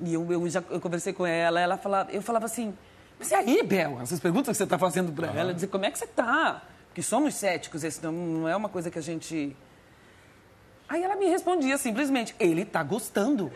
E 0.00 0.12
eu, 0.12 0.30
eu 0.30 0.48
já 0.48 0.62
eu 0.70 0.80
conversei 0.80 1.12
com 1.12 1.26
ela. 1.26 1.60
ela 1.60 1.76
falava, 1.76 2.10
eu 2.12 2.20
falava 2.22 2.46
assim: 2.46 2.76
Mas 3.18 3.30
e 3.30 3.34
aí, 3.34 3.62
Bel? 3.62 4.00
Essas 4.00 4.20
perguntas 4.20 4.52
que 4.52 4.58
você 4.58 4.64
está 4.64 4.78
fazendo 4.78 5.12
para 5.12 5.30
uhum. 5.30 5.38
ela, 5.38 5.54
dizer 5.54 5.68
como 5.68 5.84
é 5.84 5.90
que 5.90 5.98
você 5.98 6.04
está? 6.04 6.62
Porque 6.88 7.02
somos 7.02 7.34
céticos, 7.34 7.82
esse 7.82 8.02
não, 8.02 8.12
não 8.12 8.48
é 8.48 8.54
uma 8.54 8.68
coisa 8.68 8.90
que 8.90 8.98
a 8.98 9.02
gente. 9.02 9.56
Aí 10.88 11.02
ela 11.02 11.16
me 11.16 11.26
respondia 11.26 11.78
simplesmente: 11.78 12.34
Ele 12.38 12.62
está 12.62 12.82
gostando. 12.82 13.50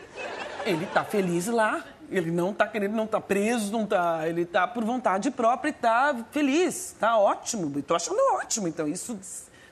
Ele 0.65 0.85
está 0.85 1.03
feliz 1.03 1.47
lá. 1.47 1.83
Ele 2.11 2.31
não 2.31 2.49
está 2.49 2.67
querendo, 2.67 2.95
não 2.95 3.05
está 3.05 3.21
preso, 3.21 3.71
não 3.71 3.85
tá. 3.85 4.27
Ele 4.27 4.41
está 4.41 4.67
por 4.67 4.83
vontade 4.83 5.29
própria 5.29 5.69
e 5.69 5.71
está 5.71 6.25
feliz. 6.31 6.93
Está 6.93 7.17
ótimo. 7.17 7.77
Estou 7.77 7.95
achando 7.95 8.17
ótimo. 8.33 8.67
Então, 8.67 8.87
isso 8.87 9.17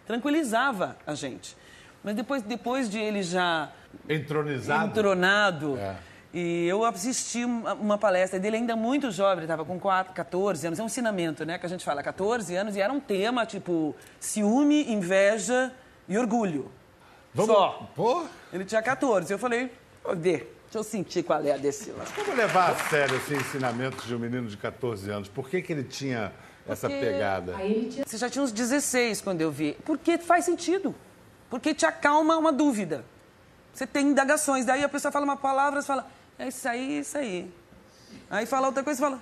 tranquilizava 0.06 0.96
a 1.06 1.16
gente. 1.16 1.58
Mas 2.04 2.16
depois, 2.16 2.42
depois 2.44 2.90
de 2.90 3.00
ele 3.00 3.24
já... 3.24 3.70
Entronizado? 4.10 4.88
Entronado. 4.88 5.78
É. 5.78 5.96
E 6.34 6.68
eu 6.68 6.84
assisti 6.84 7.44
uma, 7.46 7.98
palestra 7.98 8.40
dele 8.40 8.58
ainda 8.58 8.76
muito 8.76 9.10
jovem, 9.12 9.38
ele 9.38 9.46
estava 9.46 9.64
com 9.64 9.80
4, 9.80 10.14
14 10.14 10.68
anos. 10.68 10.80
É 10.80 10.84
um 10.84 10.86
ensinamento, 10.86 11.46
né? 11.46 11.58
Que 11.58 11.66
a 11.66 11.70
gente 11.70 11.86
fala, 11.86 12.04
14 12.04 12.56
anos. 12.56 12.76
E 12.76 12.82
era 12.82 12.92
um 12.92 13.00
tema, 13.00 13.46
tipo, 13.46 13.96
ciúme, 14.20 14.92
inveja 14.92 15.72
e 16.08 16.18
orgulho. 16.18 16.72
Vamos... 17.34 17.56
Só. 17.56 17.90
Pô. 17.96 18.26
Ele 18.52 18.66
tinha 18.66 18.82
14. 18.82 19.32
Eu 19.32 19.40
falei, 19.40 19.72
ver, 20.16 20.56
deixa 20.66 20.78
eu 20.78 20.84
sentir 20.84 21.24
qual 21.24 21.42
é 21.44 21.54
a 21.54 21.58
desse 21.58 21.92
lá. 21.92 22.04
Vamos 22.16 22.36
levar 22.36 22.72
a 22.72 22.76
sério 22.76 23.16
esse 23.16 23.34
ensinamento 23.34 24.06
de 24.06 24.14
um 24.14 24.20
menino 24.20 24.48
de 24.48 24.58
14 24.58 25.10
anos. 25.10 25.30
Por 25.30 25.50
que, 25.50 25.62
que 25.62 25.72
ele 25.72 25.84
tinha 25.84 26.32
essa 26.68 26.90
Porque... 26.90 27.04
pegada? 27.04 27.54
Tinha... 27.54 28.06
Você 28.06 28.18
já 28.18 28.30
tinha 28.30 28.44
uns 28.44 28.52
16 28.52 29.22
quando 29.22 29.42
eu 29.42 29.50
vi. 29.50 29.78
Porque 29.86 30.18
faz 30.18 30.46
sentido. 30.46 30.94
Porque 31.50 31.74
te 31.74 31.86
acalma 31.86 32.38
uma 32.38 32.52
dúvida. 32.52 33.06
Você 33.74 33.86
tem 33.86 34.08
indagações. 34.08 34.66
Daí 34.66 34.84
a 34.84 34.90
pessoa 34.90 35.12
fala 35.12 35.26
uma 35.26 35.38
palavra, 35.38 35.82
você 35.82 35.88
fala, 35.88 36.08
é 36.40 36.48
isso 36.48 36.68
aí, 36.68 36.98
é 36.98 37.00
isso 37.00 37.18
aí. 37.18 37.54
Aí 38.30 38.46
fala 38.46 38.68
outra 38.68 38.84
coisa 38.84 39.00
e 39.00 39.04
fala. 39.04 39.20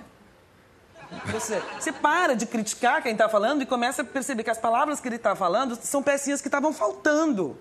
Você, 1.31 1.61
você 1.79 1.91
para 1.91 2.35
de 2.35 2.45
criticar 2.45 3.01
quem 3.01 3.11
está 3.11 3.29
falando 3.29 3.61
e 3.61 3.65
começa 3.65 4.01
a 4.01 4.05
perceber 4.05 4.43
que 4.43 4.49
as 4.49 4.57
palavras 4.57 4.99
que 4.99 5.07
ele 5.07 5.17
está 5.17 5.35
falando 5.35 5.75
são 5.75 6.01
pecinhas 6.01 6.41
que 6.41 6.47
estavam 6.47 6.73
faltando. 6.73 7.57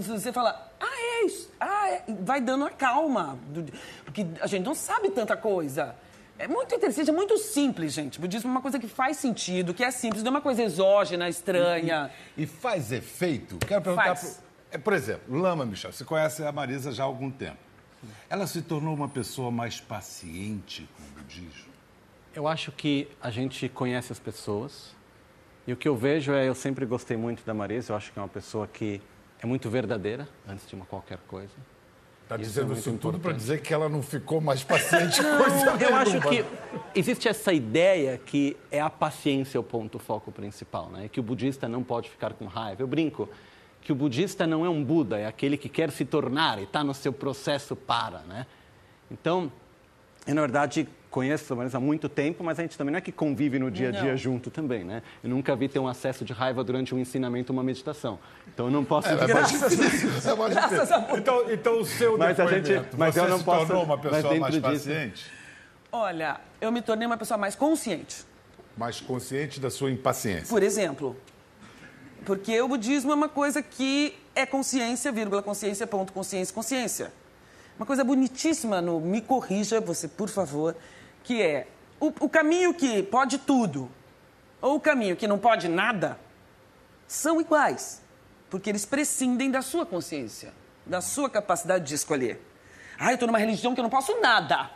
Você 0.00 0.32
fala, 0.32 0.70
ah, 0.80 1.00
é 1.00 1.26
isso. 1.26 1.50
Ah, 1.58 1.88
é. 1.88 2.04
vai 2.20 2.40
dando 2.40 2.64
a 2.64 2.70
calma. 2.70 3.38
Porque 4.04 4.26
a 4.40 4.46
gente 4.46 4.64
não 4.64 4.74
sabe 4.74 5.10
tanta 5.10 5.36
coisa. 5.36 5.94
É 6.38 6.48
muito 6.48 6.74
interessante, 6.74 7.10
é 7.10 7.12
muito 7.12 7.38
simples, 7.38 7.92
gente. 7.92 8.18
O 8.18 8.20
budismo 8.20 8.48
é 8.48 8.50
uma 8.50 8.60
coisa 8.60 8.78
que 8.78 8.88
faz 8.88 9.16
sentido, 9.16 9.72
que 9.72 9.84
é 9.84 9.90
simples, 9.90 10.22
não 10.22 10.30
é 10.30 10.34
uma 10.34 10.40
coisa 10.40 10.62
exógena, 10.62 11.28
estranha. 11.28 12.10
E, 12.36 12.42
e 12.42 12.46
faz 12.46 12.90
efeito? 12.90 13.56
Quero 13.58 13.82
perguntar. 13.82 14.16
Faz. 14.16 14.36
Por, 14.36 14.74
é, 14.74 14.78
por 14.78 14.92
exemplo, 14.92 15.38
Lama 15.38 15.64
Michel, 15.64 15.92
você 15.92 16.04
conhece 16.04 16.42
a 16.44 16.50
Marisa 16.50 16.90
já 16.90 17.04
há 17.04 17.06
algum 17.06 17.30
tempo. 17.30 17.58
Ela 18.28 18.46
se 18.46 18.60
tornou 18.62 18.94
uma 18.94 19.08
pessoa 19.08 19.50
mais 19.50 19.80
paciente 19.80 20.88
com 20.96 21.02
o 21.02 21.22
budismo? 21.22 21.72
Eu 22.34 22.48
acho 22.48 22.72
que 22.72 23.08
a 23.22 23.30
gente 23.30 23.68
conhece 23.68 24.12
as 24.12 24.18
pessoas. 24.18 24.94
E 25.66 25.72
o 25.72 25.76
que 25.76 25.88
eu 25.88 25.96
vejo 25.96 26.32
é, 26.32 26.48
eu 26.48 26.54
sempre 26.54 26.84
gostei 26.84 27.16
muito 27.16 27.44
da 27.44 27.54
Marisa, 27.54 27.92
eu 27.92 27.96
acho 27.96 28.12
que 28.12 28.18
é 28.18 28.22
uma 28.22 28.28
pessoa 28.28 28.66
que 28.66 29.00
é 29.38 29.46
muito 29.46 29.70
verdadeira, 29.70 30.28
antes 30.46 30.66
de 30.68 30.74
uma 30.74 30.84
qualquer 30.84 31.18
coisa. 31.28 31.54
Está 32.24 32.36
Isso 32.36 32.44
dizendo 32.44 32.72
é 32.72 32.76
isso 32.78 32.92
tudo 32.98 33.18
para 33.18 33.32
dizer 33.32 33.60
que 33.60 33.72
ela 33.72 33.86
não 33.86 34.02
ficou 34.02 34.40
mais 34.40 34.64
paciente 34.64 35.20
coisa 35.22 35.84
Eu 35.84 35.94
acho 35.94 36.20
que 36.22 36.44
existe 36.94 37.28
essa 37.28 37.52
ideia 37.52 38.18
que 38.18 38.56
é 38.70 38.80
a 38.80 38.88
paciência 38.88 39.60
o 39.60 39.62
ponto 39.62 39.98
foco 39.98 40.32
principal, 40.32 40.88
né? 40.88 41.08
Que 41.08 41.20
o 41.20 41.22
budista 41.22 41.68
não 41.68 41.82
pode 41.82 42.08
ficar 42.08 42.32
com 42.32 42.46
raiva. 42.46 42.82
Eu 42.82 42.86
brinco 42.86 43.28
que 43.82 43.92
o 43.92 43.94
budista 43.94 44.46
não 44.46 44.64
é 44.64 44.68
um 44.70 44.82
Buda, 44.82 45.18
é 45.18 45.26
aquele 45.26 45.58
que 45.58 45.68
quer 45.68 45.90
se 45.90 46.06
tornar 46.06 46.58
e 46.58 46.62
está 46.62 46.82
no 46.82 46.94
seu 46.94 47.12
processo 47.12 47.76
para, 47.76 48.20
né? 48.20 48.46
Então, 49.10 49.52
eu 50.26 50.34
na 50.34 50.40
verdade 50.40 50.88
conheço 51.14 51.52
a 51.52 51.56
Marisa 51.56 51.78
há 51.78 51.80
muito 51.80 52.08
tempo, 52.08 52.42
mas 52.42 52.58
a 52.58 52.62
gente 52.62 52.76
também 52.76 52.90
não 52.90 52.98
é 52.98 53.00
que 53.00 53.12
convive 53.12 53.56
no 53.56 53.70
dia 53.70 53.90
a 53.90 53.92
dia 53.92 54.10
Não. 54.10 54.16
junto 54.16 54.50
também, 54.50 54.82
né? 54.82 55.00
Eu 55.22 55.30
nunca 55.30 55.54
vi 55.54 55.68
ter 55.68 55.78
um 55.78 55.86
acesso 55.86 56.24
de 56.24 56.32
raiva 56.32 56.64
durante 56.64 56.92
um 56.92 56.98
ensinamento, 56.98 57.52
uma 57.52 57.62
meditação. 57.62 58.18
Então 58.52 58.66
eu 58.66 58.72
não 58.72 58.84
posso 58.84 59.06
É 59.06 59.14
mais 59.14 59.26
Graças. 59.28 59.78
É 59.78 60.34
Graças 60.50 60.90
a 60.90 60.98
Deus. 60.98 61.18
Então, 61.20 61.52
então 61.52 61.80
o 61.80 61.84
seu 61.84 62.18
Mas 62.18 62.40
a 62.40 62.46
gente- 62.48 62.82
mas 62.98 63.14
você 63.14 63.20
eu 63.20 63.28
não 63.28 63.38
se 63.38 63.44
posso- 63.44 63.66
tornou 63.66 63.84
uma 63.84 63.96
pessoa 63.96 64.34
mais 64.40 64.54
disso- 64.54 64.62
paciente? 64.62 65.30
Olha, 65.92 66.40
eu 66.60 66.72
me 66.72 66.82
tornei 66.82 67.06
uma 67.06 67.16
pessoa 67.16 67.38
mais 67.38 67.54
consciente. 67.54 68.24
Mais 68.76 69.00
consciente 69.00 69.60
da 69.60 69.70
sua 69.70 69.92
impaciência. 69.92 70.48
Por 70.48 70.64
exemplo, 70.64 71.16
porque 72.26 72.60
o 72.60 72.66
budismo 72.66 73.12
é 73.12 73.14
uma 73.14 73.28
coisa 73.28 73.62
que 73.62 74.16
é 74.34 74.44
consciência, 74.44 75.12
vírgula, 75.12 75.42
consciência, 75.42 75.86
ponto, 75.86 76.12
consciência, 76.12 76.52
consciência. 76.52 77.12
Uma 77.78 77.86
coisa 77.86 78.02
bonitíssima 78.02 78.80
no 78.80 79.00
Me 79.00 79.20
Corrija, 79.20 79.80
você, 79.80 80.08
por 80.08 80.28
favor, 80.28 80.74
que 81.24 81.42
é 81.42 81.66
o, 81.98 82.12
o 82.20 82.28
caminho 82.28 82.72
que 82.72 83.02
pode 83.02 83.38
tudo 83.38 83.90
ou 84.60 84.76
o 84.76 84.80
caminho 84.80 85.16
que 85.16 85.26
não 85.26 85.38
pode 85.38 85.68
nada 85.68 86.18
são 87.08 87.40
iguais, 87.40 88.02
porque 88.48 88.70
eles 88.70 88.86
prescindem 88.86 89.50
da 89.50 89.62
sua 89.62 89.84
consciência, 89.84 90.52
da 90.86 91.00
sua 91.00 91.28
capacidade 91.28 91.84
de 91.84 91.94
escolher. 91.94 92.40
Ah, 92.98 93.10
eu 93.10 93.14
estou 93.14 93.26
numa 93.26 93.38
religião 93.38 93.74
que 93.74 93.80
eu 93.80 93.82
não 93.82 93.90
posso 93.90 94.20
nada. 94.20 94.70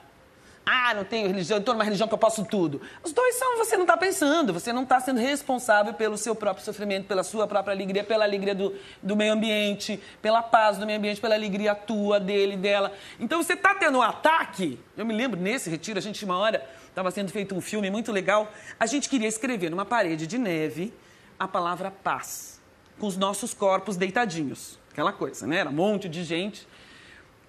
Ah, 0.70 0.92
não 0.92 1.02
tenho 1.02 1.26
religião, 1.28 1.58
estou 1.58 1.72
numa 1.72 1.82
religião 1.82 2.06
que 2.06 2.12
eu 2.12 2.18
posso 2.18 2.44
tudo. 2.44 2.82
Os 3.02 3.10
dois 3.10 3.36
são, 3.36 3.56
você 3.56 3.74
não 3.74 3.84
está 3.84 3.96
pensando, 3.96 4.52
você 4.52 4.70
não 4.70 4.82
está 4.82 5.00
sendo 5.00 5.18
responsável 5.18 5.94
pelo 5.94 6.18
seu 6.18 6.34
próprio 6.34 6.62
sofrimento, 6.62 7.06
pela 7.06 7.22
sua 7.22 7.46
própria 7.46 7.72
alegria, 7.72 8.04
pela 8.04 8.22
alegria 8.22 8.54
do, 8.54 8.74
do 9.02 9.16
meio 9.16 9.32
ambiente, 9.32 9.98
pela 10.20 10.42
paz 10.42 10.76
do 10.76 10.84
meio 10.84 10.98
ambiente, 10.98 11.22
pela 11.22 11.34
alegria 11.34 11.74
tua, 11.74 12.20
dele, 12.20 12.54
dela. 12.54 12.92
Então 13.18 13.42
você 13.42 13.54
está 13.54 13.74
tendo 13.76 13.96
um 13.96 14.02
ataque. 14.02 14.78
Eu 14.94 15.06
me 15.06 15.14
lembro, 15.14 15.40
nesse 15.40 15.70
retiro, 15.70 15.98
a 15.98 16.02
gente, 16.02 16.22
uma 16.22 16.36
hora, 16.36 16.62
estava 16.86 17.10
sendo 17.10 17.32
feito 17.32 17.54
um 17.54 17.62
filme 17.62 17.90
muito 17.90 18.12
legal. 18.12 18.52
A 18.78 18.84
gente 18.84 19.08
queria 19.08 19.28
escrever 19.28 19.70
numa 19.70 19.86
parede 19.86 20.26
de 20.26 20.36
neve 20.36 20.92
a 21.38 21.48
palavra 21.48 21.90
paz, 21.90 22.60
com 22.98 23.06
os 23.06 23.16
nossos 23.16 23.54
corpos 23.54 23.96
deitadinhos. 23.96 24.78
Aquela 24.92 25.14
coisa, 25.14 25.46
né? 25.46 25.60
Era 25.60 25.70
um 25.70 25.72
monte 25.72 26.10
de 26.10 26.22
gente. 26.24 26.68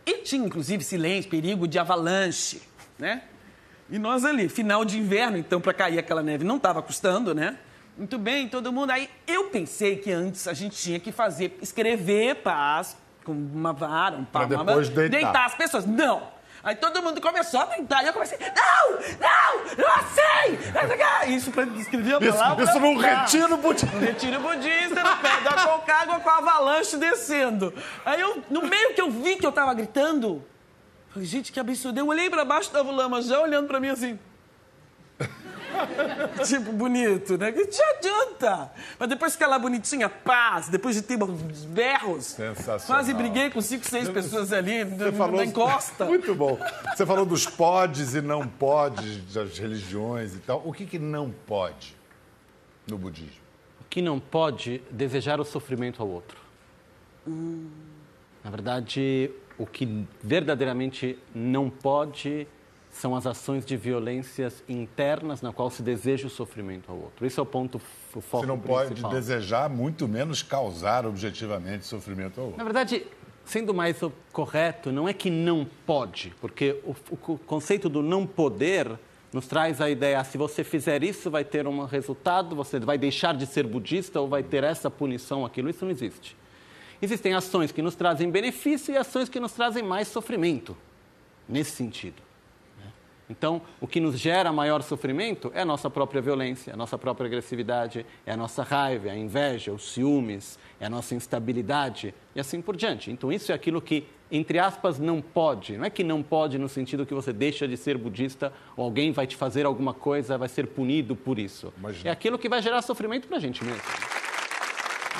E 0.05 0.19
tinha, 0.19 0.45
inclusive, 0.45 0.85
silêncio, 0.85 1.29
perigo 1.29 1.67
de 1.67 1.77
avalanche, 1.77 2.68
né? 2.99 3.21
E 3.89 3.97
nós 3.97 4.23
ali, 4.23 4.47
final 4.49 4.85
de 4.85 4.99
inverno, 4.99 5.37
então, 5.37 5.59
para 5.59 5.73
cair 5.73 5.97
aquela 5.97 6.21
neve 6.21 6.43
não 6.43 6.57
estava 6.57 6.81
custando, 6.81 7.33
né? 7.33 7.57
Muito 7.97 8.17
bem, 8.19 8.47
todo 8.47 8.71
mundo. 8.71 8.91
Aí 8.91 9.09
eu 9.27 9.45
pensei 9.45 9.95
que 9.95 10.11
antes 10.11 10.47
a 10.47 10.53
gente 10.53 10.75
tinha 10.77 10.99
que 10.99 11.11
fazer, 11.11 11.57
escrever 11.61 12.35
paz 12.35 12.95
com 13.25 13.31
uma 13.31 13.73
vara, 13.73 14.15
um 14.15 14.23
pau, 14.23 14.47
Pra 14.47 14.57
uma 14.61 14.63
vara, 14.63 15.09
deitar. 15.09 15.45
as 15.45 15.55
pessoas. 15.55 15.85
Não! 15.85 16.37
Aí 16.63 16.75
todo 16.75 17.01
mundo 17.01 17.19
começou 17.21 17.61
a 17.61 17.65
deitar 17.65 18.03
e 18.03 18.07
eu 18.07 18.13
comecei, 18.13 18.37
não, 18.37 18.91
não, 18.91 19.59
eu 19.77 20.03
sei! 20.13 21.33
Isso 21.35 21.51
para 21.51 21.63
descrever 21.65 22.15
a 22.15 22.19
Isso, 22.19 22.37
palavra. 22.37 22.63
isso 22.65 22.79
num 22.79 23.01
paz. 23.01 23.31
retiro 23.31 23.57
budista. 23.57 23.95
Um 23.95 23.99
retiro 23.99 24.39
budista 24.41 25.03
no 25.03 25.17
pé 25.17 25.41
da 25.41 25.65
Concagua 25.65 26.19
com 26.19 26.29
a 26.29 26.37
avalanche 26.37 26.97
descendo. 26.97 27.73
Aí 28.05 28.19
eu, 28.21 28.43
no 28.49 28.61
meio 28.63 28.93
que 28.93 29.01
eu 29.01 29.09
vi 29.09 29.35
que 29.37 29.45
eu 29.45 29.51
tava 29.51 29.73
gritando, 29.73 30.43
falei, 31.13 31.27
gente, 31.27 31.51
que 31.51 31.59
absurdo. 31.59 31.99
Eu 31.99 32.07
olhei 32.07 32.29
pra 32.29 32.45
baixo, 32.45 32.71
tava 32.71 32.89
o 32.89 32.95
lama 32.95 33.21
já 33.21 33.39
olhando 33.41 33.67
pra 33.67 33.79
mim 33.79 33.89
assim. 33.89 34.17
tipo, 36.45 36.71
bonito, 36.71 37.37
né? 37.37 37.51
Que 37.51 37.65
te 37.67 37.81
adianta? 37.81 38.71
Mas 38.97 39.09
depois 39.09 39.35
que 39.35 39.43
ela 39.43 39.59
bonitinha, 39.59 40.09
paz, 40.09 40.69
depois 40.69 40.95
de 40.95 41.01
ter 41.01 41.21
uns 41.21 41.65
berros. 41.65 42.25
Sensacional. 42.25 42.85
Quase 42.85 43.13
briguei 43.13 43.49
com 43.49 43.61
cinco, 43.61 43.85
seis 43.85 44.09
pessoas 44.09 44.51
ali, 44.53 44.83
Você 44.83 45.11
na 45.11 45.17
falou 45.17 45.43
encosta. 45.43 46.05
Muito 46.05 46.33
bom. 46.33 46.57
Você 46.95 47.05
falou 47.05 47.25
dos 47.25 47.45
podes 47.45 48.15
e 48.15 48.21
não 48.21 48.47
podes 48.47 49.33
das 49.33 49.57
religiões 49.57 50.35
e 50.35 50.39
tal. 50.39 50.61
O 50.65 50.73
que, 50.73 50.85
que 50.85 50.99
não 50.99 51.33
pode 51.45 51.95
no 52.87 52.97
budismo? 52.97 53.39
O 53.81 53.83
que 53.89 54.01
não 54.01 54.19
pode 54.19 54.81
desejar 54.89 55.39
o 55.39 55.45
sofrimento 55.45 56.01
ao 56.01 56.09
outro. 56.09 56.37
Na 58.43 58.49
verdade, 58.49 59.31
o 59.59 59.65
que 59.65 60.05
verdadeiramente 60.23 61.19
não 61.35 61.69
pode 61.69 62.47
são 62.91 63.15
as 63.15 63.27
ações 63.27 63.63
de 63.65 63.77
violências 63.77 64.63
internas 64.67 65.41
na 65.43 65.53
qual 65.53 65.69
se 65.69 65.83
deseja 65.83 66.25
o 66.25 66.29
sofrimento 66.29 66.89
ao 66.91 66.97
outro. 66.97 67.23
Esse 67.25 67.39
é 67.39 67.43
o 67.43 67.45
ponto, 67.45 67.75
o 68.15 68.21
foco 68.21 68.39
Você 68.43 68.47
não 68.47 68.57
pode 68.59 68.87
principal. 68.87 69.11
desejar, 69.11 69.69
muito 69.69 70.07
menos 70.07 70.41
causar 70.41 71.05
objetivamente 71.05 71.85
sofrimento 71.85 72.39
ao 72.39 72.45
outro. 72.47 72.57
Na 72.57 72.63
verdade, 72.63 73.05
sendo 73.45 73.73
mais 73.75 73.99
correto, 74.31 74.91
não 74.91 75.07
é 75.07 75.13
que 75.13 75.29
não 75.29 75.67
pode, 75.85 76.33
porque 76.41 76.79
o, 76.83 76.95
o 77.11 77.17
co- 77.17 77.39
conceito 77.45 77.87
do 77.89 78.01
não 78.01 78.25
poder 78.25 78.89
nos 79.31 79.45
traz 79.45 79.79
a 79.79 79.87
ideia, 79.87 80.23
se 80.23 80.39
você 80.39 80.63
fizer 80.63 81.03
isso, 81.03 81.29
vai 81.29 81.43
ter 81.43 81.67
um 81.67 81.85
resultado, 81.85 82.55
você 82.55 82.79
vai 82.79 82.97
deixar 82.97 83.35
de 83.35 83.45
ser 83.45 83.67
budista 83.67 84.19
ou 84.19 84.27
vai 84.27 84.41
ter 84.41 84.63
essa 84.63 84.89
punição, 84.89 85.45
aquilo. 85.45 85.69
Isso 85.69 85.85
não 85.85 85.91
existe. 85.91 86.35
Existem 87.01 87.33
ações 87.33 87.71
que 87.71 87.81
nos 87.81 87.95
trazem 87.95 88.29
benefício 88.29 88.93
e 88.93 88.97
ações 88.97 89.29
que 89.29 89.39
nos 89.39 89.53
trazem 89.53 89.81
mais 89.83 90.07
sofrimento, 90.09 90.75
nesse 91.47 91.71
sentido. 91.71 92.21
né? 92.77 92.91
Então, 93.29 93.61
o 93.79 93.87
que 93.87 93.99
nos 94.01 94.19
gera 94.19 94.51
maior 94.51 94.81
sofrimento 94.81 95.49
é 95.55 95.61
a 95.61 95.65
nossa 95.65 95.89
própria 95.89 96.21
violência, 96.21 96.73
a 96.73 96.77
nossa 96.77 96.97
própria 96.97 97.27
agressividade, 97.27 98.05
é 98.25 98.31
a 98.33 98.37
nossa 98.37 98.63
raiva, 98.63 99.07
é 99.07 99.11
a 99.11 99.17
inveja, 99.17 99.71
os 99.71 99.91
ciúmes, 99.93 100.59
é 100.79 100.85
a 100.87 100.89
nossa 100.89 101.15
instabilidade 101.15 102.13
e 102.35 102.39
assim 102.39 102.61
por 102.61 102.75
diante. 102.75 103.09
Então, 103.11 103.31
isso 103.31 103.51
é 103.51 103.55
aquilo 103.55 103.81
que, 103.81 104.05
entre 104.29 104.59
aspas, 104.59 104.99
não 104.99 105.21
pode. 105.21 105.77
Não 105.77 105.85
é 105.85 105.89
que 105.89 106.03
não 106.03 106.21
pode 106.21 106.57
no 106.57 106.67
sentido 106.67 107.05
que 107.05 107.13
você 107.13 107.31
deixa 107.31 107.65
de 107.65 107.77
ser 107.77 107.97
budista 107.97 108.51
ou 108.75 108.83
alguém 108.83 109.11
vai 109.13 109.25
te 109.25 109.37
fazer 109.37 109.65
alguma 109.65 109.93
coisa, 109.93 110.37
vai 110.37 110.49
ser 110.49 110.67
punido 110.67 111.15
por 111.15 111.39
isso. 111.39 111.71
Mas- 111.77 112.03
É 112.03 112.09
aquilo 112.09 112.37
que 112.37 112.49
vai 112.49 112.61
gerar 112.61 112.81
sofrimento 112.81 113.25
para 113.27 113.37
a 113.37 113.39
gente 113.39 113.63
mesmo. 113.63 113.81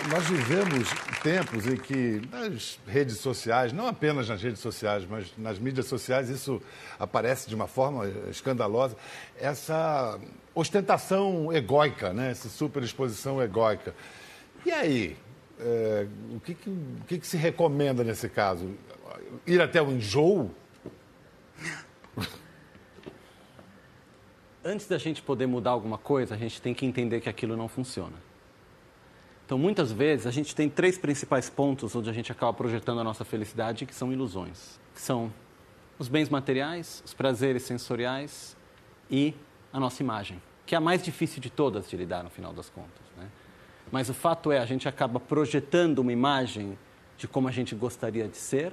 Nós 0.08 0.26
vivemos 0.28 0.90
tempos 1.22 1.68
em 1.68 1.76
que 1.76 2.22
nas 2.32 2.80
redes 2.88 3.18
sociais, 3.18 3.74
não 3.74 3.88
apenas 3.88 4.30
nas 4.30 4.42
redes 4.42 4.60
sociais, 4.60 5.06
mas 5.08 5.34
nas 5.38 5.60
mídias 5.60 5.88
sociais, 5.88 6.30
isso 6.30 6.62
aparece 6.98 7.50
de 7.50 7.56
uma 7.56 7.68
forma 7.68 8.08
escandalosa, 8.30 8.96
essa 9.38 10.18
ostentação 10.56 11.52
egóica, 11.52 12.14
né? 12.14 12.32
essa 12.32 12.48
superexposição 12.48 13.42
egóica. 13.42 13.94
E 14.66 14.72
aí, 14.72 15.18
é, 15.60 16.08
o, 16.34 16.40
que, 16.40 16.56
que, 16.56 16.70
o 16.70 17.04
que, 17.06 17.20
que 17.20 17.28
se 17.28 17.38
recomenda 17.38 18.04
nesse 18.04 18.30
caso? 18.30 18.72
Ir 19.46 19.62
até 19.62 19.82
o 19.82 19.92
enjoo? 19.92 20.50
antes 24.64 24.88
da 24.88 24.98
gente 24.98 25.22
poder 25.22 25.48
mudar 25.48 25.72
alguma 25.72 25.98
coisa, 25.98 26.36
a 26.36 26.38
gente 26.38 26.62
tem 26.62 26.74
que 26.74 26.86
entender 26.86 27.22
que 27.22 27.30
aquilo 27.30 27.56
não 27.56 27.68
funciona. 27.68 28.29
Então, 29.50 29.58
muitas 29.58 29.92
vezes, 29.92 30.28
a 30.28 30.32
gente 30.32 30.56
tem 30.56 30.70
três 30.70 30.96
principais 30.96 31.50
pontos 31.50 31.96
onde 31.96 32.08
a 32.08 32.14
gente 32.14 32.32
acaba 32.32 32.54
projetando 32.54 33.02
a 33.02 33.04
nossa 33.04 33.26
felicidade, 33.26 33.84
que 33.84 33.96
são 33.96 34.14
ilusões. 34.14 34.80
Que 34.94 35.02
são 35.02 35.34
os 35.98 36.08
bens 36.08 36.30
materiais, 36.30 37.02
os 37.04 37.16
prazeres 37.16 37.64
sensoriais 37.64 38.56
e 39.10 39.34
a 39.74 39.80
nossa 39.80 40.04
imagem, 40.04 40.40
que 40.68 40.76
é 40.76 40.78
a 40.78 40.80
mais 40.80 41.02
difícil 41.02 41.42
de 41.42 41.50
todas 41.50 41.90
de 41.90 41.98
lidar, 41.98 42.24
no 42.24 42.30
final 42.30 42.54
das 42.54 42.70
contas. 42.70 43.02
Né? 43.18 43.28
Mas 43.92 44.08
o 44.08 44.14
fato 44.14 44.52
é, 44.52 44.60
a 44.60 44.68
gente 44.68 44.88
acaba 44.88 45.20
projetando 45.20 45.98
uma 45.98 46.14
imagem 46.14 46.78
de 47.18 47.28
como 47.28 47.48
a 47.48 47.52
gente 47.52 47.74
gostaria 47.74 48.28
de 48.28 48.38
ser, 48.38 48.72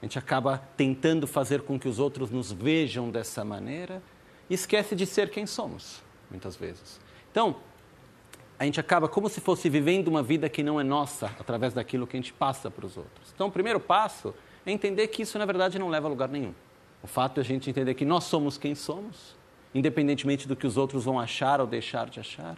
a 0.00 0.04
gente 0.04 0.20
acaba 0.20 0.56
tentando 0.76 1.26
fazer 1.26 1.62
com 1.62 1.76
que 1.76 1.88
os 1.88 1.98
outros 1.98 2.30
nos 2.30 2.52
vejam 2.52 3.10
dessa 3.10 3.44
maneira 3.44 4.00
e 4.48 4.54
esquece 4.54 4.94
de 4.94 5.04
ser 5.04 5.30
quem 5.30 5.46
somos, 5.46 6.00
muitas 6.30 6.54
vezes. 6.54 7.00
Então, 7.32 7.56
a 8.62 8.64
gente 8.64 8.78
acaba 8.78 9.08
como 9.08 9.28
se 9.28 9.40
fosse 9.40 9.68
vivendo 9.68 10.06
uma 10.06 10.22
vida 10.22 10.48
que 10.48 10.62
não 10.62 10.80
é 10.80 10.84
nossa, 10.84 11.26
através 11.40 11.74
daquilo 11.74 12.06
que 12.06 12.16
a 12.16 12.20
gente 12.20 12.32
passa 12.32 12.70
para 12.70 12.86
os 12.86 12.96
outros. 12.96 13.32
Então, 13.34 13.48
o 13.48 13.50
primeiro 13.50 13.80
passo 13.80 14.32
é 14.64 14.70
entender 14.70 15.08
que 15.08 15.22
isso, 15.22 15.36
na 15.36 15.44
verdade, 15.44 15.80
não 15.80 15.88
leva 15.88 16.06
a 16.06 16.08
lugar 16.08 16.28
nenhum. 16.28 16.54
O 17.02 17.08
fato 17.08 17.38
é 17.38 17.40
a 17.40 17.44
gente 17.44 17.68
entender 17.68 17.92
que 17.94 18.04
nós 18.04 18.22
somos 18.22 18.56
quem 18.56 18.76
somos, 18.76 19.34
independentemente 19.74 20.46
do 20.46 20.54
que 20.54 20.64
os 20.64 20.76
outros 20.76 21.04
vão 21.04 21.18
achar 21.18 21.60
ou 21.60 21.66
deixar 21.66 22.08
de 22.08 22.20
achar. 22.20 22.56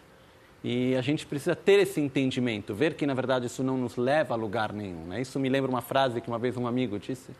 E 0.63 0.95
a 0.95 1.01
gente 1.01 1.25
precisa 1.25 1.55
ter 1.55 1.79
esse 1.79 1.99
entendimento, 1.99 2.75
ver 2.75 2.93
que, 2.93 3.07
na 3.07 3.15
verdade, 3.15 3.47
isso 3.47 3.63
não 3.63 3.75
nos 3.75 3.95
leva 3.95 4.35
a 4.35 4.37
lugar 4.37 4.73
nenhum. 4.73 5.05
Né? 5.05 5.21
Isso 5.21 5.39
me 5.39 5.49
lembra 5.49 5.71
uma 5.71 5.81
frase 5.81 6.21
que 6.21 6.27
uma 6.27 6.37
vez 6.37 6.55
um 6.55 6.67
amigo 6.67 6.99
disse, 6.99 7.31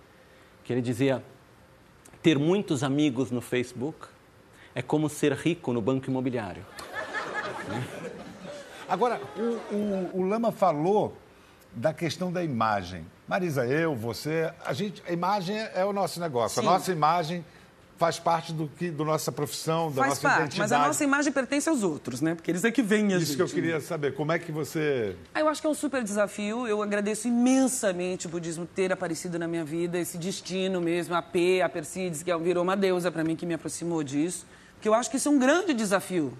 que 0.63 0.73
ele 0.73 0.81
dizia: 0.81 1.23
ter 2.19 2.39
muitos 2.39 2.81
amigos 2.81 3.29
no 3.29 3.41
Facebook 3.41 4.07
é 4.73 4.81
como 4.81 5.07
ser 5.07 5.33
rico 5.33 5.71
no 5.71 5.83
banco 5.83 6.09
imobiliário. 6.09 6.65
Agora, 8.87 9.19
o, 9.37 9.75
o, 9.75 10.09
o 10.21 10.21
Lama 10.23 10.51
falou 10.51 11.15
da 11.73 11.93
questão 11.93 12.31
da 12.31 12.43
imagem. 12.43 13.05
Marisa, 13.27 13.65
eu, 13.65 13.95
você, 13.95 14.51
a 14.65 14.73
gente, 14.73 15.01
a 15.07 15.11
imagem 15.11 15.57
é 15.73 15.83
o 15.83 15.91
nosso 15.91 16.19
negócio. 16.19 16.61
Sim. 16.61 16.67
A 16.67 16.71
nossa 16.71 16.91
imagem 16.91 17.43
faz 17.97 18.19
parte 18.19 18.51
do 18.53 18.67
que, 18.67 18.91
da 18.91 19.05
nossa 19.05 19.31
profissão, 19.31 19.89
da 19.89 19.95
Faz 20.01 20.09
nossa 20.09 20.21
parte, 20.21 20.39
identidade. 20.41 20.59
mas 20.59 20.71
a 20.71 20.87
nossa 20.87 21.03
imagem 21.03 21.31
pertence 21.31 21.69
aos 21.69 21.81
outros, 21.81 22.19
né? 22.21 22.35
Porque 22.35 22.51
eles 22.51 22.63
é 22.65 22.69
que 22.71 22.81
vêm 22.83 23.13
a 23.13 23.17
Isso 23.17 23.27
gente. 23.27 23.35
que 23.37 23.41
eu 23.41 23.47
queria 23.47 23.79
saber. 23.79 24.13
Como 24.15 24.31
é 24.33 24.37
que 24.39 24.51
você 24.51 25.15
Ah, 25.33 25.39
Eu 25.39 25.47
acho 25.47 25.61
que 25.61 25.67
é 25.67 25.69
um 25.69 25.73
super 25.73 26.03
desafio. 26.03 26.67
Eu 26.67 26.81
agradeço 26.83 27.27
imensamente 27.27 28.27
o 28.27 28.29
budismo 28.29 28.65
ter 28.65 28.91
aparecido 28.91 29.39
na 29.39 29.47
minha 29.47 29.63
vida, 29.63 29.97
esse 29.97 30.17
destino 30.17 30.81
mesmo, 30.81 31.15
a 31.15 31.21
P, 31.21 31.61
a 31.61 31.69
Persíades, 31.69 32.21
que 32.21 32.35
virou 32.37 32.63
uma 32.63 32.75
deusa 32.75 33.09
para 33.09 33.23
mim, 33.23 33.35
que 33.35 33.45
me 33.45 33.53
aproximou 33.53 34.03
disso. 34.03 34.45
Porque 34.73 34.89
eu 34.89 34.93
acho 34.93 35.09
que 35.09 35.15
isso 35.17 35.29
é 35.29 35.31
um 35.31 35.39
grande 35.39 35.73
desafio. 35.73 36.33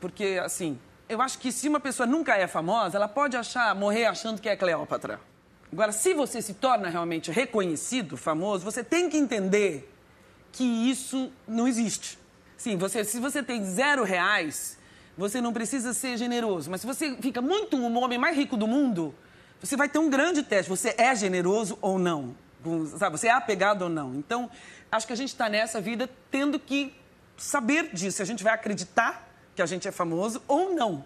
Porque, 0.00 0.40
assim, 0.42 0.78
eu 1.08 1.22
acho 1.22 1.38
que 1.38 1.52
se 1.52 1.68
uma 1.68 1.80
pessoa 1.80 2.06
nunca 2.06 2.36
é 2.36 2.46
famosa, 2.46 2.96
ela 2.96 3.08
pode 3.08 3.36
achar, 3.36 3.74
morrer 3.74 4.06
achando 4.06 4.40
que 4.40 4.48
é 4.48 4.56
Cleópatra. 4.56 5.20
Agora, 5.72 5.92
se 5.92 6.14
você 6.14 6.40
se 6.40 6.54
torna 6.54 6.88
realmente 6.88 7.30
reconhecido, 7.30 8.16
famoso, 8.16 8.64
você 8.64 8.82
tem 8.82 9.08
que 9.08 9.16
entender 9.16 9.92
que 10.52 10.64
isso 10.64 11.30
não 11.46 11.68
existe. 11.68 12.18
Sim, 12.56 12.76
você, 12.76 13.04
se 13.04 13.20
você 13.20 13.42
tem 13.42 13.64
zero 13.64 14.02
reais, 14.02 14.78
você 15.16 15.40
não 15.40 15.52
precisa 15.52 15.92
ser 15.92 16.16
generoso. 16.16 16.70
Mas 16.70 16.80
se 16.80 16.86
você 16.86 17.16
fica 17.20 17.40
muito 17.40 17.76
o 17.76 18.00
homem 18.00 18.18
mais 18.18 18.36
rico 18.36 18.56
do 18.56 18.66
mundo, 18.66 19.14
você 19.60 19.76
vai 19.76 19.88
ter 19.88 19.98
um 19.98 20.08
grande 20.08 20.42
teste. 20.42 20.68
Você 20.68 20.94
é 20.96 21.14
generoso 21.14 21.78
ou 21.80 21.98
não? 21.98 22.34
Sabe, 22.96 23.18
você 23.18 23.28
é 23.28 23.32
apegado 23.32 23.82
ou 23.82 23.88
não? 23.88 24.14
Então, 24.14 24.50
acho 24.90 25.06
que 25.06 25.12
a 25.12 25.16
gente 25.16 25.28
está 25.28 25.48
nessa 25.48 25.80
vida 25.80 26.08
tendo 26.30 26.58
que 26.58 26.94
saber 27.36 27.90
disso. 27.92 28.22
A 28.22 28.24
gente 28.24 28.42
vai 28.42 28.54
acreditar 28.54 29.26
que 29.56 29.62
a 29.62 29.66
gente 29.66 29.88
é 29.88 29.90
famoso 29.90 30.42
ou 30.46 30.74
não. 30.74 31.02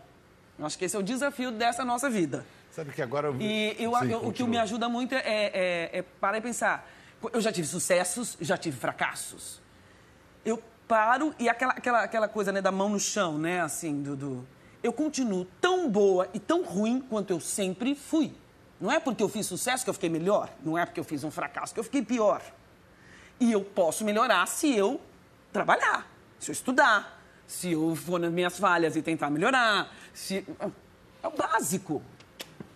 Eu 0.59 0.67
acho 0.67 0.77
que 0.77 0.85
esse 0.85 0.97
é 0.97 0.99
o 0.99 1.03
desafio 1.03 1.51
dessa 1.53 1.85
nossa 1.85 2.11
vida. 2.11 2.45
Sabe 2.73 2.93
que 2.93 3.01
agora 3.01 3.29
eu... 3.29 3.37
E 3.41 3.77
eu, 3.79 3.95
Sim, 3.97 4.11
eu- 4.11 4.27
o 4.27 4.33
que 4.33 4.43
me 4.45 4.59
ajuda 4.59 4.89
muito 4.89 5.15
é, 5.15 5.21
é- 5.25 5.91
é 5.99 6.03
parar 6.21 6.39
e 6.39 6.41
pensar. 6.41 6.87
Eu 7.33 7.41
já 7.41 7.53
tive 7.53 7.67
sucessos, 7.67 8.37
já 8.41 8.57
tive 8.57 8.77
fracassos. 8.77 9.61
Eu 10.45 10.63
paro 10.89 11.35
e 11.39 11.49
aquela, 11.49 11.73
aquela, 11.73 12.03
aquela 12.03 12.29
coisa 12.29 12.51
né, 12.53 12.61
da 12.61 12.73
mão 12.73 12.89
no 12.89 12.99
chão, 13.01 13.39
né? 13.39 13.61
Assim, 13.61 14.03
do, 14.03 14.17
do- 14.17 14.49
Eu 14.83 14.93
continuo 14.93 15.45
tão 15.61 15.89
boa 15.89 16.29
e 16.35 16.41
tão 16.41 16.63
ruim 16.65 17.01
quanto 17.01 17.31
eu 17.33 17.41
sempre 17.41 17.95
fui. 17.95 18.33
Não 18.81 18.91
é 18.91 18.99
porque 18.99 19.23
eu 19.23 19.29
fiz 19.29 19.47
sucesso 19.47 19.85
que 19.85 19.91
eu 19.91 19.95
fiquei 19.95 20.09
melhor. 20.09 20.51
Não 20.65 20.77
é 20.77 20.85
porque 20.87 20.99
eu 20.99 21.05
fiz 21.05 21.23
um 21.23 21.31
fracasso 21.31 21.73
que 21.75 21.79
eu 21.81 21.85
fiquei 21.85 22.03
pior. 22.03 22.41
E 23.39 23.53
eu 23.53 23.63
posso 23.63 24.05
melhorar 24.05 24.47
se 24.47 24.75
eu 24.75 25.01
trabalhar, 25.53 26.07
se 26.39 26.51
eu 26.51 26.53
estudar, 26.53 27.20
se 27.51 27.73
eu 27.73 27.97
for 27.97 28.21
nas 28.21 28.31
minhas 28.33 28.57
falhas 28.57 28.95
e 28.95 29.03
tentar 29.03 29.29
melhorar. 29.29 29.93
Se... 30.15 30.47
É 31.23 31.27
o 31.27 31.31
básico. 31.33 32.01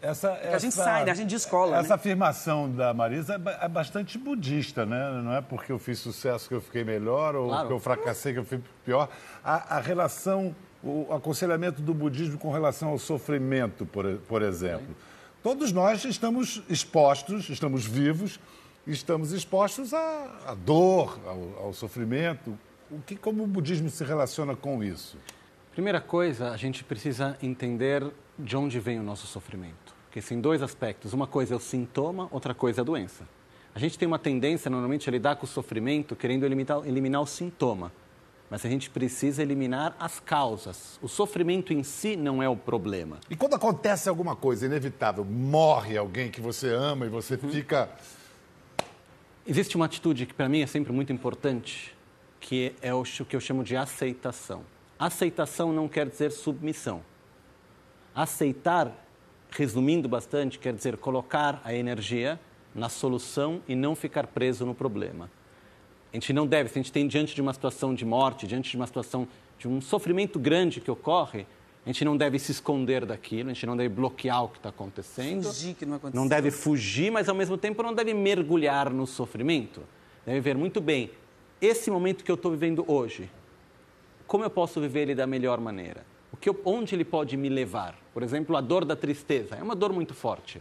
Essa, 0.02 0.32
a 0.32 0.58
gente 0.58 0.74
sai, 0.74 1.04
né? 1.04 1.12
A 1.12 1.14
gente 1.14 1.30
descola, 1.30 1.78
Essa 1.78 1.90
né? 1.90 1.94
afirmação 1.94 2.70
da 2.70 2.92
Marisa 2.92 3.34
é 3.36 3.64
é 3.64 3.68
bastante 3.68 4.18
budista, 4.18 4.84
né? 4.84 5.22
Não 5.22 5.32
é 5.32 5.40
porque 5.40 5.70
eu 5.72 5.78
fiz 5.78 6.00
sucesso 6.00 6.48
que 6.48 6.54
eu 6.54 6.60
fiquei 6.60 6.84
melhor 6.84 7.36
ou 7.36 7.46
Claro. 7.48 7.60
porque 7.62 7.74
eu 7.74 7.78
fracassei 7.80 8.32
que 8.32 8.40
eu 8.40 8.44
fui 8.44 8.60
pior. 8.84 9.08
A, 9.42 9.76
a 9.76 9.80
relação, 9.80 10.54
o 10.82 11.06
aconselhamento 11.14 11.80
do 11.80 11.94
budismo 11.94 12.36
com 12.36 12.50
relação 12.50 12.88
ao 12.90 12.98
sofrimento, 12.98 13.86
por, 13.86 14.04
por 14.28 14.42
exemplo. 14.42 14.94
Todos 15.42 15.70
nós 15.72 16.04
estamos 16.04 16.62
expostos, 16.68 17.48
estamos 17.48 17.86
vivos, 17.86 18.40
estamos 18.86 19.32
expostos 19.32 19.94
à, 19.94 20.26
à 20.48 20.54
dor, 20.54 21.18
ao, 21.24 21.66
ao 21.66 21.72
sofrimento. 21.72 22.58
O 22.94 23.02
que, 23.02 23.16
como 23.16 23.42
o 23.42 23.46
budismo 23.46 23.90
se 23.90 24.04
relaciona 24.04 24.54
com 24.54 24.82
isso? 24.84 25.18
Primeira 25.72 26.00
coisa, 26.00 26.52
a 26.52 26.56
gente 26.56 26.84
precisa 26.84 27.36
entender 27.42 28.06
de 28.38 28.56
onde 28.56 28.78
vem 28.78 29.00
o 29.00 29.02
nosso 29.02 29.26
sofrimento. 29.26 29.92
Porque 30.04 30.22
tem 30.22 30.40
dois 30.40 30.62
aspectos. 30.62 31.12
Uma 31.12 31.26
coisa 31.26 31.54
é 31.54 31.56
o 31.56 31.60
sintoma, 31.60 32.28
outra 32.30 32.54
coisa 32.54 32.80
é 32.80 32.82
a 32.82 32.84
doença. 32.84 33.24
A 33.74 33.80
gente 33.80 33.98
tem 33.98 34.06
uma 34.06 34.18
tendência, 34.18 34.70
normalmente, 34.70 35.08
a 35.08 35.12
lidar 35.12 35.34
com 35.34 35.44
o 35.44 35.48
sofrimento 35.48 36.14
querendo 36.14 36.46
eliminar, 36.46 36.86
eliminar 36.86 37.20
o 37.20 37.26
sintoma. 37.26 37.90
Mas 38.48 38.64
a 38.64 38.68
gente 38.68 38.88
precisa 38.88 39.42
eliminar 39.42 39.96
as 39.98 40.20
causas. 40.20 40.96
O 41.02 41.08
sofrimento 41.08 41.72
em 41.72 41.82
si 41.82 42.14
não 42.14 42.40
é 42.40 42.48
o 42.48 42.56
problema. 42.56 43.18
E 43.28 43.34
quando 43.34 43.54
acontece 43.54 44.08
alguma 44.08 44.36
coisa 44.36 44.66
inevitável, 44.66 45.24
morre 45.24 45.98
alguém 45.98 46.30
que 46.30 46.40
você 46.40 46.68
ama 46.72 47.06
e 47.06 47.08
você 47.08 47.36
fica. 47.36 47.90
Existe 49.44 49.74
uma 49.74 49.86
atitude 49.86 50.26
que 50.26 50.34
para 50.34 50.48
mim 50.48 50.60
é 50.60 50.66
sempre 50.66 50.92
muito 50.92 51.12
importante, 51.12 51.93
que 52.44 52.74
é 52.82 52.92
o 52.92 53.02
que 53.02 53.34
eu 53.34 53.40
chamo 53.40 53.64
de 53.64 53.74
aceitação. 53.74 54.64
Aceitação 54.98 55.72
não 55.72 55.88
quer 55.88 56.06
dizer 56.06 56.30
submissão. 56.30 57.00
Aceitar, 58.14 58.92
resumindo 59.50 60.10
bastante, 60.10 60.58
quer 60.58 60.74
dizer 60.74 60.98
colocar 60.98 61.62
a 61.64 61.74
energia 61.74 62.38
na 62.74 62.90
solução 62.90 63.62
e 63.66 63.74
não 63.74 63.96
ficar 63.96 64.26
preso 64.26 64.66
no 64.66 64.74
problema. 64.74 65.30
A 66.12 66.16
gente 66.16 66.34
não 66.34 66.46
deve, 66.46 66.68
se 66.68 66.78
a 66.78 66.82
gente 66.82 66.92
tem 66.92 67.08
diante 67.08 67.34
de 67.34 67.40
uma 67.40 67.54
situação 67.54 67.94
de 67.94 68.04
morte, 68.04 68.46
diante 68.46 68.70
de 68.70 68.76
uma 68.76 68.86
situação 68.86 69.26
de 69.58 69.66
um 69.66 69.80
sofrimento 69.80 70.38
grande 70.38 70.82
que 70.82 70.90
ocorre, 70.90 71.46
a 71.82 71.88
gente 71.88 72.04
não 72.04 72.14
deve 72.14 72.38
se 72.38 72.52
esconder 72.52 73.06
daquilo, 73.06 73.48
a 73.48 73.54
gente 73.54 73.64
não 73.64 73.76
deve 73.76 73.88
bloquear 73.88 74.44
o 74.44 74.48
que 74.50 74.58
está 74.58 74.68
acontecendo. 74.68 75.50
Fingir 75.50 75.76
que 75.76 75.86
não 75.86 75.96
aconteceu. 75.96 76.20
Não 76.20 76.28
deve 76.28 76.50
fugir, 76.50 77.10
mas 77.10 77.26
ao 77.26 77.34
mesmo 77.34 77.56
tempo 77.56 77.82
não 77.82 77.94
deve 77.94 78.12
mergulhar 78.12 78.90
no 78.90 79.06
sofrimento. 79.06 79.80
Deve 80.26 80.42
ver 80.42 80.56
muito 80.58 80.78
bem 80.78 81.10
esse 81.60 81.90
momento 81.90 82.24
que 82.24 82.30
eu 82.30 82.34
estou 82.34 82.50
vivendo 82.50 82.84
hoje. 82.86 83.30
Como 84.26 84.44
eu 84.44 84.50
posso 84.50 84.80
viver 84.80 85.00
ele 85.02 85.14
da 85.14 85.26
melhor 85.26 85.60
maneira? 85.60 86.04
O 86.32 86.36
que 86.36 86.48
eu- 86.48 86.60
onde 86.64 86.94
ele 86.94 87.04
pode 87.04 87.36
me 87.36 87.48
levar? 87.48 87.94
Por 88.12 88.22
exemplo, 88.22 88.56
a 88.56 88.60
dor 88.60 88.84
da 88.84 88.96
tristeza. 88.96 89.54
É 89.56 89.62
uma 89.62 89.74
dor 89.76 89.92
muito 89.92 90.14
forte. 90.14 90.60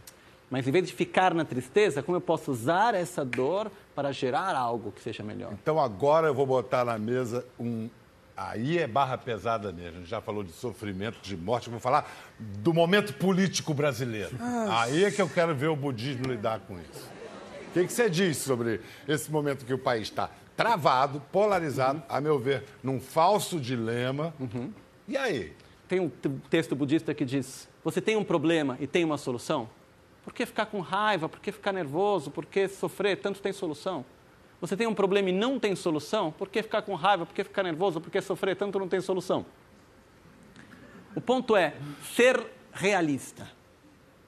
Mas 0.50 0.68
em 0.68 0.70
vez 0.70 0.86
de 0.86 0.92
ficar 0.92 1.34
na 1.34 1.44
tristeza, 1.44 2.02
como 2.02 2.16
eu 2.16 2.20
posso 2.20 2.52
usar 2.52 2.94
essa 2.94 3.24
dor 3.24 3.70
para 3.94 4.12
gerar 4.12 4.54
algo 4.56 4.92
que 4.92 5.00
seja 5.02 5.22
melhor? 5.22 5.52
Então 5.54 5.80
agora 5.80 6.28
eu 6.28 6.34
vou 6.34 6.46
botar 6.46 6.84
na 6.84 6.98
mesa 6.98 7.44
um. 7.58 7.88
Aí 8.36 8.78
é 8.78 8.86
barra 8.86 9.16
pesada 9.16 9.72
mesmo. 9.72 9.96
A 9.96 10.00
gente 10.00 10.10
já 10.10 10.20
falou 10.20 10.42
de 10.44 10.52
sofrimento, 10.52 11.18
de 11.22 11.36
morte. 11.36 11.68
Eu 11.68 11.70
vou 11.72 11.80
falar 11.80 12.08
do 12.38 12.74
momento 12.74 13.14
político 13.14 13.72
brasileiro. 13.72 14.36
Aí 14.70 15.04
é 15.04 15.10
que 15.10 15.22
eu 15.22 15.28
quero 15.28 15.54
ver 15.54 15.68
o 15.68 15.76
budismo 15.76 16.26
lidar 16.26 16.60
com 16.60 16.74
isso. 16.80 17.08
O 17.68 17.72
que, 17.72 17.86
que 17.86 17.92
você 17.92 18.08
diz 18.10 18.36
sobre 18.36 18.80
esse 19.08 19.30
momento 19.32 19.64
que 19.64 19.72
o 19.74 19.78
país 19.78 20.02
está 20.02 20.28
travado, 20.56 21.20
polarizado, 21.32 22.02
a 22.08 22.20
meu 22.20 22.38
ver, 22.38 22.64
num 22.82 23.00
falso 23.00 23.58
dilema? 23.60 24.34
E 25.06 25.16
aí? 25.16 25.52
Tem 25.88 26.00
um 26.00 26.08
texto 26.48 26.74
budista 26.74 27.12
que 27.14 27.24
diz: 27.24 27.68
você 27.82 28.00
tem 28.00 28.16
um 28.16 28.24
problema 28.24 28.76
e 28.80 28.86
tem 28.86 29.04
uma 29.04 29.18
solução? 29.18 29.68
Por 30.24 30.32
que 30.32 30.46
ficar 30.46 30.66
com 30.66 30.80
raiva? 30.80 31.28
Por 31.28 31.38
que 31.38 31.52
ficar 31.52 31.72
nervoso? 31.72 32.30
Por 32.30 32.46
que 32.46 32.66
sofrer? 32.66 33.20
Tanto 33.20 33.42
tem 33.42 33.52
solução. 33.52 34.04
Você 34.60 34.74
tem 34.74 34.86
um 34.86 34.94
problema 34.94 35.28
e 35.28 35.32
não 35.32 35.58
tem 35.58 35.76
solução? 35.76 36.32
Por 36.32 36.48
que 36.48 36.62
ficar 36.62 36.80
com 36.80 36.94
raiva? 36.94 37.26
Por 37.26 37.34
que 37.34 37.44
ficar 37.44 37.62
nervoso? 37.62 38.00
Por 38.00 38.10
que 38.10 38.20
sofrer? 38.22 38.56
Tanto 38.56 38.78
não 38.78 38.88
tem 38.88 39.00
solução. 39.00 39.44
O 41.14 41.20
ponto 41.20 41.54
é 41.54 41.74
ser 42.16 42.42
realista. 42.72 43.46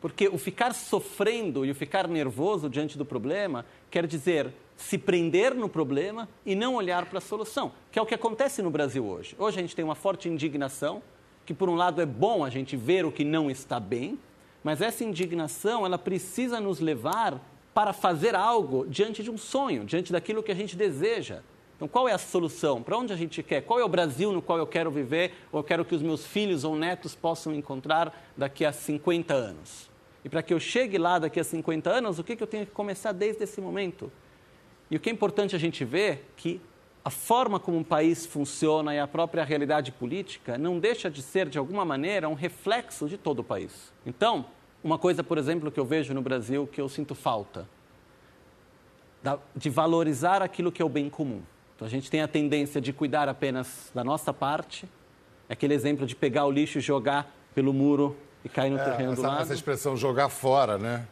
Porque 0.06 0.28
o 0.28 0.38
ficar 0.38 0.72
sofrendo 0.72 1.66
e 1.66 1.70
o 1.72 1.74
ficar 1.74 2.06
nervoso 2.06 2.70
diante 2.70 2.96
do 2.96 3.04
problema 3.04 3.66
quer 3.90 4.06
dizer 4.06 4.54
se 4.76 4.96
prender 4.96 5.52
no 5.52 5.68
problema 5.68 6.28
e 6.44 6.54
não 6.54 6.76
olhar 6.76 7.06
para 7.06 7.18
a 7.18 7.20
solução, 7.20 7.72
que 7.90 7.98
é 7.98 8.02
o 8.02 8.06
que 8.06 8.14
acontece 8.14 8.62
no 8.62 8.70
Brasil 8.70 9.04
hoje. 9.04 9.34
Hoje 9.36 9.58
a 9.58 9.62
gente 9.62 9.74
tem 9.74 9.84
uma 9.84 9.96
forte 9.96 10.28
indignação, 10.28 11.02
que 11.44 11.52
por 11.52 11.68
um 11.68 11.74
lado 11.74 12.00
é 12.00 12.06
bom 12.06 12.44
a 12.44 12.50
gente 12.50 12.76
ver 12.76 13.04
o 13.04 13.10
que 13.10 13.24
não 13.24 13.50
está 13.50 13.80
bem, 13.80 14.16
mas 14.62 14.80
essa 14.80 15.02
indignação 15.02 15.84
ela 15.84 15.98
precisa 15.98 16.60
nos 16.60 16.78
levar 16.78 17.40
para 17.74 17.92
fazer 17.92 18.36
algo 18.36 18.86
diante 18.86 19.24
de 19.24 19.30
um 19.32 19.36
sonho, 19.36 19.84
diante 19.84 20.12
daquilo 20.12 20.40
que 20.40 20.52
a 20.52 20.54
gente 20.56 20.76
deseja. 20.76 21.40
Então, 21.74 21.88
qual 21.88 22.08
é 22.08 22.12
a 22.12 22.18
solução? 22.18 22.80
Para 22.80 22.96
onde 22.96 23.12
a 23.12 23.16
gente 23.16 23.42
quer? 23.42 23.62
Qual 23.62 23.80
é 23.80 23.84
o 23.84 23.88
Brasil 23.88 24.30
no 24.30 24.40
qual 24.40 24.56
eu 24.56 24.68
quero 24.68 24.88
viver 24.88 25.32
ou 25.50 25.58
eu 25.58 25.64
quero 25.64 25.84
que 25.84 25.96
os 25.96 26.00
meus 26.00 26.24
filhos 26.24 26.62
ou 26.62 26.76
netos 26.76 27.12
possam 27.12 27.52
encontrar 27.52 28.16
daqui 28.36 28.64
a 28.64 28.72
50 28.72 29.34
anos? 29.34 29.95
E 30.26 30.28
para 30.28 30.42
que 30.42 30.52
eu 30.52 30.58
chegue 30.58 30.98
lá 30.98 31.20
daqui 31.20 31.38
a 31.38 31.44
50 31.44 31.88
anos, 31.88 32.18
o 32.18 32.24
que, 32.24 32.34
que 32.34 32.42
eu 32.42 32.48
tenho 32.48 32.66
que 32.66 32.72
começar 32.72 33.12
desde 33.12 33.44
esse 33.44 33.60
momento? 33.60 34.10
E 34.90 34.96
o 34.96 34.98
que 34.98 35.08
é 35.08 35.12
importante 35.12 35.54
a 35.54 35.58
gente 35.58 35.84
ver 35.84 36.32
que 36.36 36.60
a 37.04 37.10
forma 37.10 37.60
como 37.60 37.78
um 37.78 37.84
país 37.84 38.26
funciona 38.26 38.92
e 38.92 38.98
a 38.98 39.06
própria 39.06 39.44
realidade 39.44 39.92
política 39.92 40.58
não 40.58 40.80
deixa 40.80 41.08
de 41.08 41.22
ser, 41.22 41.48
de 41.48 41.58
alguma 41.58 41.84
maneira, 41.84 42.28
um 42.28 42.34
reflexo 42.34 43.08
de 43.08 43.16
todo 43.16 43.38
o 43.38 43.44
país. 43.44 43.92
Então, 44.04 44.46
uma 44.82 44.98
coisa, 44.98 45.22
por 45.22 45.38
exemplo, 45.38 45.70
que 45.70 45.78
eu 45.78 45.84
vejo 45.84 46.12
no 46.12 46.20
Brasil 46.20 46.66
que 46.66 46.80
eu 46.80 46.88
sinto 46.88 47.14
falta, 47.14 47.68
de 49.54 49.70
valorizar 49.70 50.42
aquilo 50.42 50.72
que 50.72 50.82
é 50.82 50.84
o 50.84 50.88
bem 50.88 51.08
comum. 51.08 51.42
Então, 51.76 51.86
a 51.86 51.90
gente 51.90 52.10
tem 52.10 52.20
a 52.20 52.26
tendência 52.26 52.80
de 52.80 52.92
cuidar 52.92 53.28
apenas 53.28 53.92
da 53.94 54.02
nossa 54.02 54.34
parte, 54.34 54.88
aquele 55.48 55.72
exemplo 55.72 56.04
de 56.04 56.16
pegar 56.16 56.46
o 56.46 56.50
lixo 56.50 56.78
e 56.78 56.80
jogar 56.80 57.32
pelo 57.54 57.72
muro 57.72 58.16
e 58.46 58.48
cair 58.48 58.70
no 58.70 58.78
terreno 58.78 59.14
do 59.14 59.20
essa, 59.20 59.28
lado. 59.28 59.42
essa 59.42 59.54
expressão 59.54 59.96
jogar 59.96 60.28
fora, 60.28 60.78
né? 60.78 61.04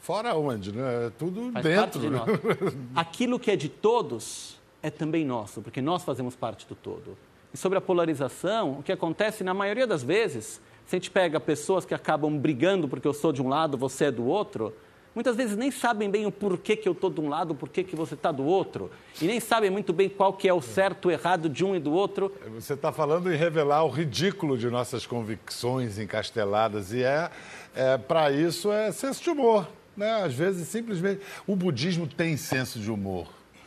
Fora 0.00 0.34
onde, 0.34 0.72
né? 0.72 1.06
É 1.06 1.10
tudo 1.10 1.50
Faz 1.52 1.64
dentro. 1.64 2.00
de 2.00 2.08
nós. 2.08 2.28
Aquilo 2.94 3.38
que 3.38 3.50
é 3.50 3.56
de 3.56 3.68
todos 3.68 4.56
é 4.80 4.88
também 4.88 5.24
nosso, 5.24 5.60
porque 5.60 5.82
nós 5.82 6.04
fazemos 6.04 6.36
parte 6.36 6.66
do 6.68 6.76
todo. 6.76 7.18
E 7.52 7.56
sobre 7.56 7.78
a 7.78 7.80
polarização, 7.80 8.78
o 8.78 8.82
que 8.82 8.92
acontece 8.92 9.42
na 9.42 9.52
maioria 9.52 9.88
das 9.88 10.04
vezes, 10.04 10.60
se 10.86 10.94
a 10.94 10.98
gente 10.98 11.10
pega 11.10 11.40
pessoas 11.40 11.84
que 11.84 11.94
acabam 11.94 12.38
brigando 12.38 12.88
porque 12.88 13.08
eu 13.08 13.12
sou 13.12 13.32
de 13.32 13.42
um 13.42 13.48
lado, 13.48 13.76
você 13.76 14.04
é 14.06 14.10
do 14.12 14.24
outro, 14.24 14.72
muitas 15.18 15.34
vezes 15.34 15.56
nem 15.56 15.68
sabem 15.68 16.08
bem 16.08 16.26
o 16.26 16.30
porquê 16.30 16.76
que 16.76 16.88
eu 16.88 16.92
estou 16.92 17.10
de 17.10 17.20
um 17.20 17.28
lado, 17.28 17.50
o 17.50 17.54
porquê 17.56 17.82
que 17.82 17.96
você 17.96 18.14
está 18.14 18.30
do 18.30 18.44
outro, 18.44 18.88
e 19.20 19.24
nem 19.24 19.40
sabem 19.40 19.68
muito 19.68 19.92
bem 19.92 20.08
qual 20.08 20.32
que 20.32 20.48
é 20.48 20.54
o 20.54 20.62
certo 20.62 21.10
e 21.10 21.14
errado 21.14 21.48
de 21.48 21.64
um 21.64 21.74
e 21.74 21.80
do 21.80 21.90
outro. 21.90 22.32
Você 22.54 22.74
está 22.74 22.92
falando 22.92 23.32
em 23.32 23.36
revelar 23.36 23.82
o 23.82 23.88
ridículo 23.88 24.56
de 24.56 24.70
nossas 24.70 25.08
convicções 25.08 25.98
encasteladas, 25.98 26.92
e 26.92 27.02
é, 27.02 27.32
é 27.74 27.98
para 27.98 28.30
isso 28.30 28.70
é 28.70 28.92
senso 28.92 29.20
de 29.20 29.30
humor. 29.30 29.66
Né? 29.96 30.22
Às 30.22 30.34
vezes, 30.34 30.68
simplesmente. 30.68 31.20
O 31.48 31.56
budismo 31.56 32.06
tem 32.06 32.36
senso 32.36 32.78
de 32.78 32.88
humor. 32.88 33.26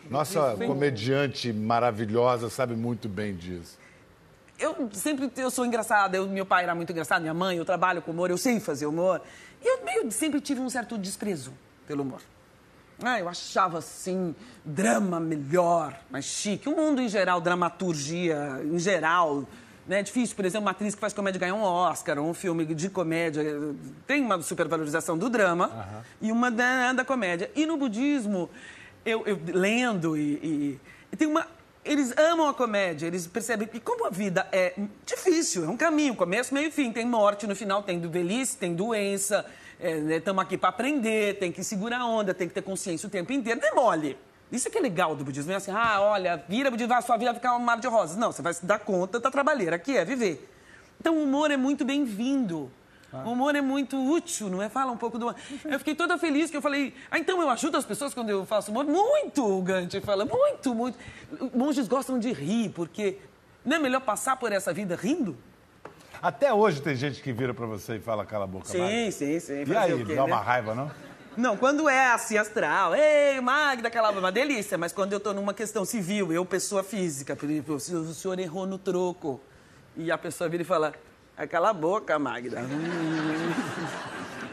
Nossa 0.10 0.56
comediante 0.56 1.52
maravilhosa 1.52 2.50
sabe 2.50 2.76
muito 2.76 3.10
bem 3.10 3.36
disso. 3.36 3.78
Eu 4.58 4.90
sempre 4.94 5.30
eu 5.36 5.52
sou 5.52 5.66
engraçada, 5.66 6.16
eu, 6.16 6.28
meu 6.28 6.46
pai 6.46 6.64
era 6.64 6.74
muito 6.74 6.92
engraçado, 6.92 7.22
minha 7.22 7.34
mãe, 7.34 7.58
eu 7.58 7.66
trabalho 7.66 8.02
com 8.02 8.12
humor, 8.12 8.30
eu 8.30 8.38
sei 8.38 8.60
fazer 8.62 8.86
humor. 8.86 9.20
Eu 9.64 9.84
meio 9.84 10.12
sempre 10.12 10.42
tive 10.42 10.60
um 10.60 10.70
certo 10.70 10.98
desprezo 10.98 11.54
pelo 11.88 12.04
humor. 12.04 12.22
Ah, 13.04 13.20
eu 13.20 13.28
achava 13.28 13.80
assim, 13.80 14.36
drama 14.64 15.20
melhor, 15.20 16.00
mais 16.10 16.26
chique. 16.26 16.70
O 16.70 16.76
mundo 16.76 17.02
em 17.02 17.10
geral, 17.10 17.42
dramaturgia 17.42 18.62
em 18.64 18.78
geral. 18.78 19.48
Né? 19.88 20.00
É 20.00 20.04
difícil, 20.04 20.36
por 20.36 20.46
exemplo, 20.46 20.66
uma 20.66 20.72
atriz 20.72 20.94
que 20.94 21.02
faz 21.02 21.12
comédia 21.12 21.40
ganhar 21.40 21.56
um 21.56 21.64
Oscar, 21.64 22.20
um 22.20 22.34
filme 22.34 22.64
de 22.66 22.90
comédia. 22.90 23.44
Tem 24.06 24.24
uma 24.24 24.40
supervalorização 24.42 25.18
do 25.18 25.30
drama 25.30 26.04
e 26.22 26.32
uma 26.32 26.52
da, 26.52 26.94
da 26.94 27.04
comédia. 27.04 27.50
E 27.56 27.66
no 27.66 27.76
budismo, 27.76 28.50
eu, 29.04 29.26
eu 29.26 29.40
lendo 29.48 30.16
e, 30.16 30.22
e, 30.22 30.80
e 31.12 31.16
tem 31.16 31.28
uma 31.28 31.48
eles 31.84 32.16
amam 32.18 32.48
a 32.48 32.54
comédia, 32.54 33.08
eles 33.08 33.26
percebem 33.26 33.68
que 33.68 33.80
como 33.80 34.06
a 34.06 34.10
vida 34.10 34.48
é 34.52 34.74
difícil, 35.06 35.66
é 35.66 35.68
um 35.68 35.78
caminho, 35.78 36.16
começo, 36.16 36.54
meio 36.54 36.68
e 36.68 36.72
fim, 36.72 36.92
tem 36.92 37.06
morte 37.06 37.48
no 37.48 37.56
final, 37.56 37.82
tem 37.82 38.00
velhice, 38.00 38.58
tem 38.58 38.74
doença, 38.76 39.46
estamos 40.10 40.44
é, 40.44 40.46
aqui 40.46 40.58
para 40.58 40.70
aprender, 40.70 41.40
tem 41.40 41.52
que 41.52 41.64
segurar 41.64 42.02
a 42.02 42.06
onda, 42.06 42.34
tem 42.34 42.48
que 42.48 42.54
ter 42.54 42.62
consciência 42.62 43.08
o 43.08 43.10
tempo 43.10 43.34
inteiro, 43.34 43.60
não 43.60 43.68
é 43.68 43.74
mole. 43.74 44.18
Isso 44.52 44.68
é 44.68 44.72
que 44.72 44.78
é 44.78 44.82
legal 44.82 45.16
do 45.16 45.24
budismo, 45.24 45.52
é 45.52 45.56
assim, 45.56 45.72
ah, 45.72 46.02
olha, 46.02 46.44
vira 46.48 46.70
budismo, 46.70 46.94
a 46.94 47.02
sua 47.02 47.18
vida 47.18 47.32
vai 47.32 47.40
ficar 47.40 47.56
um 47.56 47.60
mar 47.60 47.80
de 47.80 47.88
rosas. 47.88 48.18
Não, 48.18 48.32
você 48.32 48.42
vai 48.42 48.54
se 48.54 48.66
dar 48.66 48.80
conta 48.80 49.20
da 49.20 49.32
trabalheira 49.32 49.80
que 49.80 49.98
é 49.98 50.04
viver. 50.04 50.48
Então 51.00 51.18
o 51.18 51.24
humor 51.24 51.50
é 51.50 51.58
muito 51.58 51.86
bem-vindo. 51.86 52.70
Ah. 53.14 53.24
O 53.26 53.32
humor 53.32 53.56
é 53.56 53.62
muito 53.62 53.98
útil, 53.98 54.50
não 54.50 54.62
é? 54.62 54.70
Fala 54.70 54.92
um 54.92 54.98
pouco 54.98 55.20
do. 55.20 55.36
Eu 55.66 55.80
fiquei 55.80 55.94
toda 55.94 56.18
feliz 56.18 56.50
que 56.50 56.58
eu 56.58 56.62
falei, 56.62 56.94
ah, 57.10 57.20
então 57.20 57.42
eu 57.42 57.50
ajudo 57.50 57.78
as 57.78 57.86
pessoas 57.86 58.14
quando 58.14 58.30
eu 58.30 58.46
faço 58.46 58.72
humor? 58.72 58.86
Muito, 58.86 59.46
o 59.46 59.62
Gante 59.62 60.00
fala, 60.00 60.26
muito, 60.26 60.74
muito. 60.74 60.98
Monges 61.54 61.88
gostam 61.88 62.18
de 62.18 62.32
rir, 62.32 62.70
porque 62.70 63.18
não 63.66 63.76
é 63.76 63.80
melhor 63.80 64.02
passar 64.02 64.38
por 64.38 64.52
essa 64.52 64.74
vida 64.74 64.96
rindo? 64.96 65.36
Até 66.22 66.54
hoje 66.54 66.82
tem 66.82 66.96
gente 66.96 67.22
que 67.22 67.34
vira 67.34 67.54
para 67.54 67.66
você 67.66 67.96
e 67.96 68.00
fala 68.00 68.26
cala 68.26 68.46
a 68.46 68.48
boca. 68.48 68.66
Sim, 68.66 68.80
Magda. 68.80 69.12
sim, 69.12 69.40
sim. 69.40 69.64
E 69.66 69.76
aí, 69.76 70.06
quê, 70.06 70.16
dá 70.16 70.26
né? 70.26 70.34
uma 70.34 70.42
raiva, 70.42 70.76
não? 70.76 70.92
Não, 71.36 71.58
quando 71.58 71.90
é 71.90 72.12
assim 72.12 72.38
astral, 72.38 72.94
ei, 72.94 73.40
Magda, 73.42 73.88
aquela 73.88 74.12
uma 74.12 74.32
delícia, 74.32 74.78
mas 74.78 74.92
quando 74.92 75.14
eu 75.14 75.20
tô 75.20 75.34
numa 75.34 75.54
questão 75.54 75.86
civil, 75.86 76.32
eu, 76.32 76.46
pessoa 76.46 76.84
física, 76.84 77.36
por 77.36 77.50
exemplo, 77.50 77.76
o 77.76 77.80
senhor 77.80 78.38
errou 78.38 78.68
no 78.68 78.78
troco, 78.78 79.42
e 79.96 80.12
a 80.12 80.18
pessoa 80.18 80.50
vira 80.50 80.64
e 80.64 80.66
fala, 80.66 80.94
Cala 81.48 81.70
a 81.70 81.74
boca, 81.74 82.18
Magda. 82.20 82.62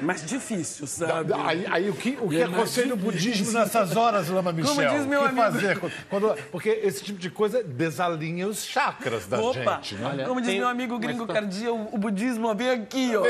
Mais 0.00 0.24
difícil, 0.24 0.86
sabe? 0.86 1.32
Aí, 1.34 1.66
aí 1.68 1.90
o 1.90 1.92
que, 1.92 2.16
o 2.20 2.28
que 2.28 2.40
é 2.40 2.44
aconselha 2.44 2.94
o 2.94 2.96
budismo 2.96 3.50
nessas 3.50 3.96
horas, 3.96 4.28
Lama 4.28 4.52
Michel? 4.52 4.74
Como 4.74 4.88
diz 4.88 5.06
meu 5.06 5.20
o 5.20 5.24
que 5.24 5.28
amigo. 5.30 5.42
fazer? 5.42 5.80
Quando, 6.08 6.36
porque 6.52 6.68
esse 6.68 7.02
tipo 7.02 7.18
de 7.18 7.28
coisa 7.28 7.64
desalinha 7.64 8.46
os 8.46 8.64
chakras 8.64 9.26
da 9.26 9.40
Opa, 9.40 9.80
gente, 9.82 9.96
né? 9.96 10.06
Olha, 10.06 10.24
Como 10.24 10.40
diz 10.40 10.54
meu 10.54 10.68
amigo 10.68 10.98
gringo 11.00 11.26
Cardia, 11.26 11.72
o, 11.72 11.94
o 11.94 11.98
budismo 11.98 12.54
vem 12.54 12.70
aqui, 12.70 13.10
ó. 13.16 13.22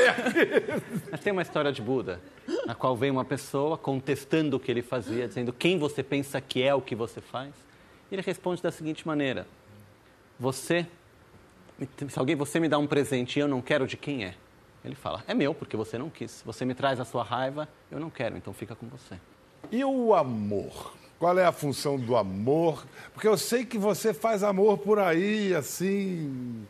Mas 1.09 1.19
tem 1.21 1.33
uma 1.33 1.41
história 1.41 1.71
de 1.71 1.81
Buda, 1.81 2.19
na 2.67 2.75
qual 2.75 2.95
vem 2.95 3.09
uma 3.09 3.25
pessoa 3.25 3.75
contestando 3.75 4.57
o 4.57 4.59
que 4.59 4.69
ele 4.69 4.83
fazia, 4.83 5.27
dizendo 5.27 5.51
quem 5.51 5.79
você 5.79 6.03
pensa 6.03 6.39
que 6.39 6.61
é 6.61 6.73
o 6.75 6.81
que 6.81 6.93
você 6.93 7.19
faz. 7.19 7.49
E 8.11 8.15
ele 8.15 8.21
responde 8.21 8.61
da 8.61 8.71
seguinte 8.71 9.07
maneira: 9.07 9.47
Você 10.39 10.85
se 12.07 12.19
alguém 12.19 12.35
você 12.35 12.59
me 12.59 12.67
dá 12.67 12.77
um 12.77 12.87
presente 12.87 13.37
e 13.37 13.41
eu 13.41 13.47
não 13.47 13.61
quero 13.61 13.87
de 13.87 13.97
quem 13.97 14.25
é, 14.25 14.35
ele 14.83 14.95
fala: 14.95 15.23
é 15.27 15.33
meu 15.33 15.53
porque 15.53 15.75
você 15.75 15.97
não 15.97 16.09
quis. 16.09 16.41
Você 16.45 16.65
me 16.65 16.73
traz 16.73 16.99
a 16.99 17.05
sua 17.05 17.23
raiva, 17.23 17.67
eu 17.91 17.99
não 17.99 18.09
quero, 18.09 18.37
então 18.37 18.53
fica 18.53 18.75
com 18.75 18.87
você. 18.87 19.15
E 19.71 19.83
o 19.83 20.13
amor? 20.13 20.93
Qual 21.19 21.37
é 21.37 21.45
a 21.45 21.51
função 21.51 21.99
do 21.99 22.15
amor? 22.15 22.85
Porque 23.13 23.27
eu 23.27 23.37
sei 23.37 23.65
que 23.65 23.77
você 23.77 24.13
faz 24.13 24.41
amor 24.41 24.77
por 24.77 24.99
aí, 24.99 25.53
assim. 25.53 26.65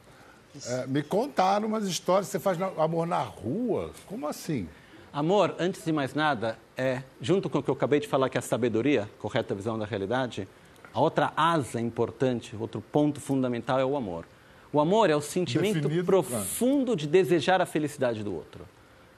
É, 0.65 0.87
me 0.87 1.03
contaram 1.03 1.67
umas 1.67 1.87
histórias. 1.87 2.27
Você 2.27 2.39
faz 2.39 2.59
amor 2.59 3.05
na 3.05 3.21
rua? 3.21 3.91
Como 4.07 4.27
assim? 4.27 4.67
Amor, 5.13 5.55
antes 5.59 5.85
de 5.85 5.91
mais 5.91 6.15
nada, 6.15 6.57
é 6.75 7.03
junto 7.21 7.49
com 7.49 7.59
o 7.59 7.63
que 7.63 7.69
eu 7.69 7.75
acabei 7.75 7.99
de 7.99 8.07
falar, 8.07 8.27
que 8.29 8.37
é 8.37 8.39
a 8.39 8.41
sabedoria, 8.41 9.09
correta 9.19 9.53
visão 9.53 9.77
da 9.77 9.85
realidade. 9.85 10.47
A 10.91 10.99
outra 10.99 11.31
asa 11.37 11.79
importante, 11.79 12.55
outro 12.59 12.81
ponto 12.81 13.21
fundamental 13.21 13.79
é 13.79 13.85
o 13.85 13.95
amor. 13.95 14.25
O 14.71 14.79
amor 14.79 15.09
é 15.09 15.15
o 15.15 15.21
sentimento 15.21 15.81
Definido, 15.81 16.05
profundo 16.05 16.95
de 16.95 17.07
desejar 17.07 17.59
a 17.61 17.65
felicidade 17.65 18.23
do 18.23 18.33
outro. 18.33 18.65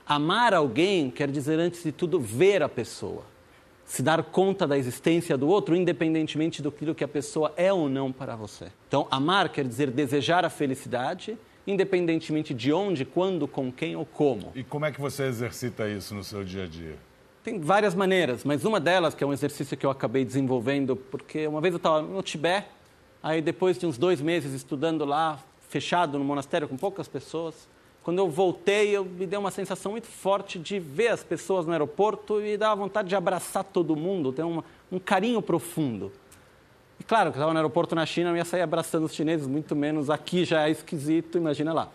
Amar 0.05 0.53
alguém 0.53 1.11
quer 1.11 1.29
dizer, 1.29 1.59
antes 1.59 1.83
de 1.83 1.91
tudo, 1.91 2.19
ver 2.19 2.63
a 2.63 2.69
pessoa. 2.69 3.23
Se 3.85 4.01
dar 4.01 4.23
conta 4.23 4.65
da 4.65 4.77
existência 4.77 5.37
do 5.37 5.49
outro, 5.49 5.75
independentemente 5.75 6.61
do 6.61 6.71
que 6.71 7.03
a 7.03 7.07
pessoa 7.07 7.53
é 7.57 7.73
ou 7.73 7.89
não 7.89 8.11
para 8.11 8.35
você. 8.35 8.67
Então, 8.87 9.05
amar 9.11 9.49
quer 9.49 9.65
dizer 9.65 9.91
desejar 9.91 10.45
a 10.45 10.49
felicidade, 10.49 11.37
independentemente 11.67 12.53
de 12.53 12.71
onde, 12.71 13.03
quando, 13.03 13.45
com 13.47 13.69
quem 13.69 13.95
ou 13.95 14.05
como. 14.05 14.51
E 14.55 14.63
como 14.63 14.85
é 14.85 14.91
que 14.91 15.01
você 15.01 15.23
exercita 15.23 15.89
isso 15.89 16.15
no 16.15 16.23
seu 16.23 16.43
dia 16.45 16.63
a 16.63 16.67
dia? 16.67 16.95
Tem 17.43 17.59
várias 17.59 17.93
maneiras, 17.93 18.45
mas 18.45 18.63
uma 18.63 18.79
delas, 18.79 19.13
que 19.13 19.23
é 19.23 19.27
um 19.27 19.33
exercício 19.33 19.75
que 19.75 19.85
eu 19.85 19.89
acabei 19.89 20.23
desenvolvendo, 20.23 20.95
porque 20.95 21.45
uma 21.47 21.59
vez 21.59 21.73
eu 21.73 21.77
estava 21.77 22.01
no 22.01 22.21
Tibete, 22.21 22.67
Aí, 23.23 23.41
depois 23.41 23.77
de 23.77 23.85
uns 23.85 23.97
dois 23.97 24.19
meses 24.19 24.53
estudando 24.53 25.05
lá, 25.05 25.39
fechado 25.69 26.17
no 26.17 26.25
monastério 26.25 26.67
com 26.67 26.75
poucas 26.75 27.07
pessoas, 27.07 27.67
quando 28.03 28.17
eu 28.17 28.29
voltei, 28.29 28.89
eu 28.89 29.05
me 29.05 29.27
deu 29.27 29.39
uma 29.39 29.51
sensação 29.51 29.91
muito 29.91 30.07
forte 30.07 30.57
de 30.57 30.79
ver 30.79 31.09
as 31.09 31.23
pessoas 31.23 31.67
no 31.67 31.71
aeroporto 31.71 32.41
e 32.41 32.57
dar 32.57 32.73
vontade 32.73 33.07
de 33.07 33.15
abraçar 33.15 33.63
todo 33.63 33.95
mundo, 33.95 34.33
ter 34.33 34.43
um 34.43 34.99
carinho 34.99 35.39
profundo. 35.41 36.11
E 36.99 37.03
claro, 37.03 37.31
que 37.31 37.37
estava 37.37 37.53
no 37.53 37.59
aeroporto 37.59 37.93
na 37.93 38.05
China, 38.05 38.31
eu 38.31 38.37
ia 38.37 38.45
sair 38.45 38.61
abraçando 38.61 39.05
os 39.05 39.13
chineses, 39.13 39.45
muito 39.45 39.75
menos 39.75 40.09
aqui 40.09 40.43
já 40.43 40.67
é 40.67 40.71
esquisito, 40.71 41.37
imagina 41.37 41.73
lá. 41.73 41.91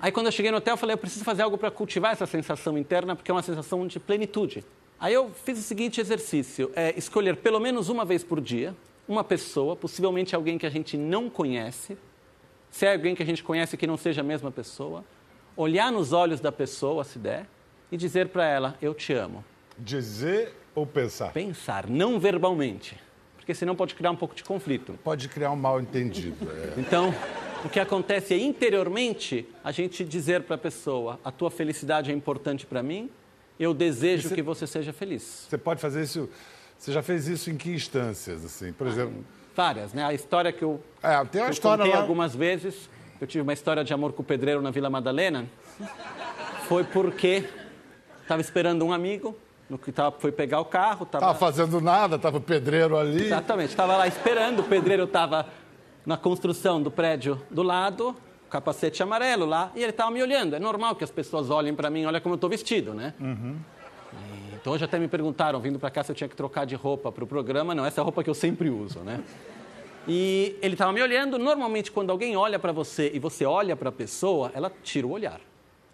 Aí 0.00 0.10
quando 0.10 0.26
eu 0.26 0.32
cheguei 0.32 0.50
no 0.50 0.56
hotel, 0.56 0.74
eu 0.74 0.78
falei, 0.78 0.94
eu 0.94 0.98
preciso 0.98 1.24
fazer 1.24 1.42
algo 1.42 1.58
para 1.58 1.70
cultivar 1.70 2.12
essa 2.12 2.26
sensação 2.26 2.78
interna, 2.78 3.14
porque 3.14 3.30
é 3.30 3.34
uma 3.34 3.42
sensação 3.42 3.86
de 3.86 4.00
plenitude. 4.00 4.64
Aí 4.98 5.12
eu 5.12 5.30
fiz 5.44 5.58
o 5.58 5.62
seguinte 5.62 6.00
exercício, 6.00 6.70
é 6.74 6.96
escolher 6.98 7.36
pelo 7.36 7.60
menos 7.60 7.90
uma 7.90 8.04
vez 8.04 8.24
por 8.24 8.40
dia, 8.40 8.74
uma 9.10 9.24
pessoa, 9.24 9.74
possivelmente 9.74 10.36
alguém 10.36 10.56
que 10.56 10.64
a 10.64 10.70
gente 10.70 10.96
não 10.96 11.28
conhece, 11.28 11.98
se 12.70 12.86
é 12.86 12.92
alguém 12.92 13.12
que 13.12 13.22
a 13.24 13.26
gente 13.26 13.42
conhece 13.42 13.76
que 13.76 13.84
não 13.84 13.96
seja 13.96 14.20
a 14.20 14.24
mesma 14.24 14.52
pessoa, 14.52 15.04
olhar 15.56 15.90
nos 15.90 16.12
olhos 16.12 16.38
da 16.38 16.52
pessoa, 16.52 17.02
se 17.02 17.18
der, 17.18 17.44
e 17.90 17.96
dizer 17.96 18.28
para 18.28 18.46
ela: 18.46 18.78
Eu 18.80 18.94
te 18.94 19.12
amo. 19.12 19.44
Dizer 19.76 20.54
ou 20.76 20.86
pensar? 20.86 21.32
Pensar, 21.32 21.88
não 21.88 22.20
verbalmente. 22.20 22.96
Porque 23.36 23.52
senão 23.52 23.74
pode 23.74 23.96
criar 23.96 24.12
um 24.12 24.16
pouco 24.16 24.32
de 24.32 24.44
conflito. 24.44 24.96
Pode 25.02 25.28
criar 25.28 25.50
um 25.50 25.56
mal 25.56 25.80
entendido. 25.80 26.48
É. 26.48 26.80
Então, 26.80 27.12
o 27.64 27.68
que 27.68 27.80
acontece 27.80 28.32
é 28.32 28.38
interiormente 28.38 29.44
a 29.64 29.72
gente 29.72 30.04
dizer 30.04 30.44
para 30.44 30.54
a 30.54 30.58
pessoa: 30.58 31.18
A 31.24 31.32
tua 31.32 31.50
felicidade 31.50 32.12
é 32.12 32.14
importante 32.14 32.64
para 32.64 32.80
mim, 32.80 33.10
eu 33.58 33.74
desejo 33.74 34.28
você, 34.28 34.34
que 34.36 34.42
você 34.42 34.68
seja 34.68 34.92
feliz. 34.92 35.48
Você 35.50 35.58
pode 35.58 35.80
fazer 35.80 36.04
isso 36.04 36.30
você 36.80 36.92
já 36.92 37.02
fez 37.02 37.28
isso 37.28 37.50
em 37.50 37.58
que 37.58 37.70
instâncias, 37.70 38.42
assim? 38.42 38.72
Por 38.72 38.86
exemplo... 38.86 39.22
Várias, 39.54 39.92
né? 39.92 40.02
A 40.02 40.14
história 40.14 40.50
que 40.50 40.62
eu, 40.62 40.82
é, 41.02 41.22
tem 41.26 41.42
uma 41.42 41.50
história 41.50 41.84
contei 41.84 41.94
lá... 41.94 42.00
algumas 42.00 42.34
vezes, 42.34 42.88
eu 43.20 43.26
tive 43.26 43.42
uma 43.42 43.52
história 43.52 43.84
de 43.84 43.92
amor 43.92 44.14
com 44.14 44.22
o 44.22 44.24
pedreiro 44.24 44.62
na 44.62 44.70
Vila 44.70 44.88
Madalena, 44.88 45.44
foi 46.66 46.82
porque 46.82 47.44
estava 48.22 48.40
esperando 48.40 48.82
um 48.82 48.94
amigo, 48.94 49.36
no 49.68 49.76
que 49.76 49.92
tava, 49.92 50.18
foi 50.18 50.32
pegar 50.32 50.60
o 50.60 50.64
carro. 50.64 51.02
Estava 51.02 51.26
tava 51.26 51.38
fazendo 51.38 51.82
nada, 51.82 52.16
estava 52.16 52.38
o 52.38 52.40
pedreiro 52.40 52.96
ali. 52.96 53.26
Exatamente, 53.26 53.70
estava 53.70 53.98
lá 53.98 54.08
esperando, 54.08 54.60
o 54.60 54.64
pedreiro 54.64 55.04
estava 55.04 55.48
na 56.06 56.16
construção 56.16 56.82
do 56.82 56.90
prédio 56.90 57.42
do 57.50 57.62
lado, 57.62 58.16
capacete 58.48 59.02
amarelo 59.02 59.44
lá, 59.44 59.70
e 59.76 59.82
ele 59.82 59.90
estava 59.90 60.10
me 60.10 60.22
olhando. 60.22 60.56
É 60.56 60.58
normal 60.58 60.96
que 60.96 61.04
as 61.04 61.10
pessoas 61.10 61.50
olhem 61.50 61.74
para 61.74 61.90
mim, 61.90 62.06
olha 62.06 62.22
como 62.22 62.32
eu 62.32 62.36
estou 62.36 62.48
vestido, 62.48 62.94
né? 62.94 63.12
Uhum. 63.20 63.58
Então 64.60 64.74
hoje 64.74 64.84
até 64.84 64.98
me 64.98 65.08
perguntaram, 65.08 65.58
vindo 65.58 65.78
para 65.78 65.90
cá, 65.90 66.04
se 66.04 66.12
eu 66.12 66.14
tinha 66.14 66.28
que 66.28 66.36
trocar 66.36 66.66
de 66.66 66.74
roupa 66.74 67.10
para 67.10 67.24
o 67.24 67.26
programa. 67.26 67.74
Não, 67.74 67.84
essa 67.84 68.00
é 68.00 68.02
a 68.02 68.04
roupa 68.04 68.22
que 68.22 68.28
eu 68.28 68.34
sempre 68.34 68.68
uso, 68.68 69.00
né? 69.00 69.22
E 70.06 70.56
ele 70.60 70.74
estava 70.74 70.92
me 70.92 71.02
olhando. 71.02 71.38
Normalmente, 71.38 71.90
quando 71.90 72.10
alguém 72.10 72.36
olha 72.36 72.58
para 72.58 72.70
você 72.70 73.10
e 73.14 73.18
você 73.18 73.44
olha 73.44 73.74
para 73.74 73.88
a 73.88 73.92
pessoa, 73.92 74.50
ela 74.54 74.70
tira 74.82 75.06
o 75.06 75.10
olhar. 75.10 75.40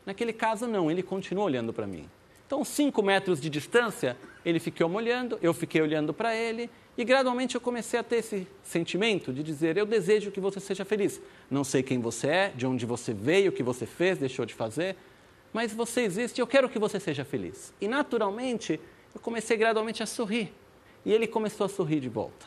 Naquele 0.05 0.33
caso, 0.33 0.67
não, 0.67 0.91
ele 0.91 1.03
continua 1.03 1.45
olhando 1.45 1.73
para 1.73 1.87
mim. 1.87 2.09
Então, 2.47 2.65
cinco 2.65 3.03
metros 3.03 3.41
de 3.41 3.51
distância, 3.51 4.17
ele 4.45 4.61
ficou 4.61 4.89
me 4.89 4.97
olhando, 4.97 5.39
eu 5.43 5.53
fiquei 5.53 5.83
olhando 5.83 6.15
para 6.15 6.35
ele, 6.35 6.71
e 6.97 7.05
gradualmente 7.05 7.57
eu 7.57 7.61
comecei 7.61 7.99
a 7.99 8.03
ter 8.03 8.17
esse 8.17 8.47
sentimento 8.63 9.33
de 9.33 9.43
dizer: 9.43 9.77
eu 9.77 9.85
desejo 9.85 10.31
que 10.31 10.41
você 10.41 10.61
seja 10.61 10.85
feliz. 10.85 11.21
Não 11.51 11.65
sei 11.65 11.83
quem 11.83 12.01
você 12.01 12.29
é, 12.29 12.53
de 12.55 12.67
onde 12.67 12.87
você 12.87 13.13
veio, 13.13 13.51
o 13.51 13.53
que 13.53 13.63
você 13.63 13.85
fez, 13.85 14.19
deixou 14.19 14.47
de 14.47 14.55
fazer, 14.55 14.97
mas 15.57 15.73
você 15.73 16.03
existe 16.03 16.37
e 16.37 16.43
eu 16.43 16.47
quero 16.47 16.69
que 16.69 16.79
você 16.79 17.01
seja 17.01 17.25
feliz. 17.25 17.73
E 17.81 17.89
naturalmente, 17.89 18.79
eu 19.15 19.19
comecei 19.19 19.57
gradualmente 19.57 20.03
a 20.03 20.07
sorrir. 20.07 20.53
E 21.03 21.11
ele 21.11 21.27
começou 21.27 21.65
a 21.65 21.69
sorrir 21.69 21.99
de 21.99 22.11
volta. 22.11 22.45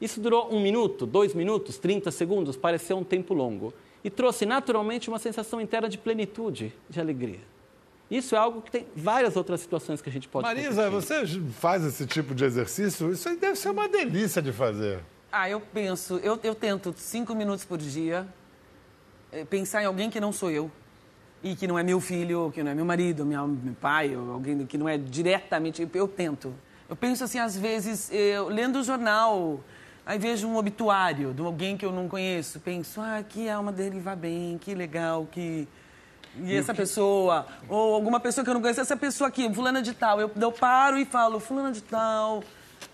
Isso 0.00 0.18
durou 0.18 0.50
um 0.50 0.58
minuto, 0.58 1.04
dois 1.04 1.34
minutos, 1.34 1.76
30 1.76 2.10
segundos, 2.10 2.56
pareceu 2.56 2.96
um 2.96 3.04
tempo 3.04 3.34
longo. 3.34 3.74
E 4.02 4.08
trouxe 4.08 4.46
naturalmente 4.46 5.10
uma 5.10 5.18
sensação 5.18 5.60
interna 5.60 5.90
de 5.90 5.98
plenitude, 5.98 6.72
de 6.88 6.98
alegria. 6.98 7.40
Isso 8.10 8.34
é 8.34 8.38
algo 8.38 8.62
que 8.62 8.70
tem 8.70 8.86
várias 8.96 9.36
outras 9.36 9.60
situações 9.60 10.00
que 10.00 10.08
a 10.08 10.12
gente 10.12 10.26
pode 10.26 10.46
Marisa, 10.46 10.88
você 10.88 11.26
faz 11.50 11.84
esse 11.84 12.06
tipo 12.06 12.34
de 12.34 12.46
exercício? 12.46 13.12
Isso 13.12 13.28
aí 13.28 13.36
deve 13.36 13.56
ser 13.56 13.68
uma 13.68 13.86
delícia 13.86 14.40
de 14.40 14.52
fazer. 14.52 15.00
Ah, 15.30 15.50
eu 15.50 15.60
penso, 15.60 16.18
eu, 16.22 16.40
eu 16.42 16.54
tento 16.54 16.94
cinco 16.96 17.34
minutos 17.34 17.66
por 17.66 17.76
dia 17.76 18.26
eh, 19.30 19.44
pensar 19.44 19.82
em 19.82 19.84
alguém 19.84 20.08
que 20.08 20.18
não 20.18 20.32
sou 20.32 20.50
eu. 20.50 20.70
E 21.42 21.54
que 21.54 21.66
não 21.66 21.78
é 21.78 21.82
meu 21.82 22.00
filho, 22.00 22.50
que 22.52 22.62
não 22.62 22.70
é 22.70 22.74
meu 22.74 22.84
marido, 22.84 23.24
meu, 23.24 23.46
meu 23.46 23.74
pai, 23.74 24.16
ou 24.16 24.32
alguém 24.32 24.66
que 24.66 24.76
não 24.76 24.88
é 24.88 24.98
diretamente. 24.98 25.82
Eu, 25.82 25.88
eu 25.94 26.08
tento. 26.08 26.52
Eu 26.88 26.96
penso 26.96 27.22
assim, 27.22 27.38
às 27.38 27.56
vezes, 27.56 28.10
eu, 28.10 28.48
lendo 28.48 28.80
o 28.80 28.82
jornal, 28.82 29.60
aí 30.04 30.18
vejo 30.18 30.48
um 30.48 30.56
obituário 30.56 31.32
de 31.32 31.42
alguém 31.42 31.76
que 31.76 31.84
eu 31.84 31.92
não 31.92 32.08
conheço, 32.08 32.58
penso, 32.60 33.00
ah, 33.00 33.22
que 33.22 33.48
alma 33.48 33.70
dele 33.70 34.00
vai 34.00 34.16
bem, 34.16 34.58
que 34.58 34.74
legal, 34.74 35.28
que 35.30 35.68
e 36.40 36.54
essa 36.54 36.72
pessoa, 36.72 37.46
ou 37.68 37.94
alguma 37.94 38.20
pessoa 38.20 38.44
que 38.44 38.50
eu 38.50 38.54
não 38.54 38.60
conheço, 38.60 38.80
essa 38.80 38.96
pessoa 38.96 39.28
aqui, 39.28 39.52
fulana 39.52 39.82
de 39.82 39.92
tal, 39.92 40.20
eu, 40.20 40.30
eu 40.40 40.52
paro 40.52 40.98
e 40.98 41.04
falo, 41.04 41.40
fulana 41.40 41.72
de 41.72 41.82
tal, 41.82 42.42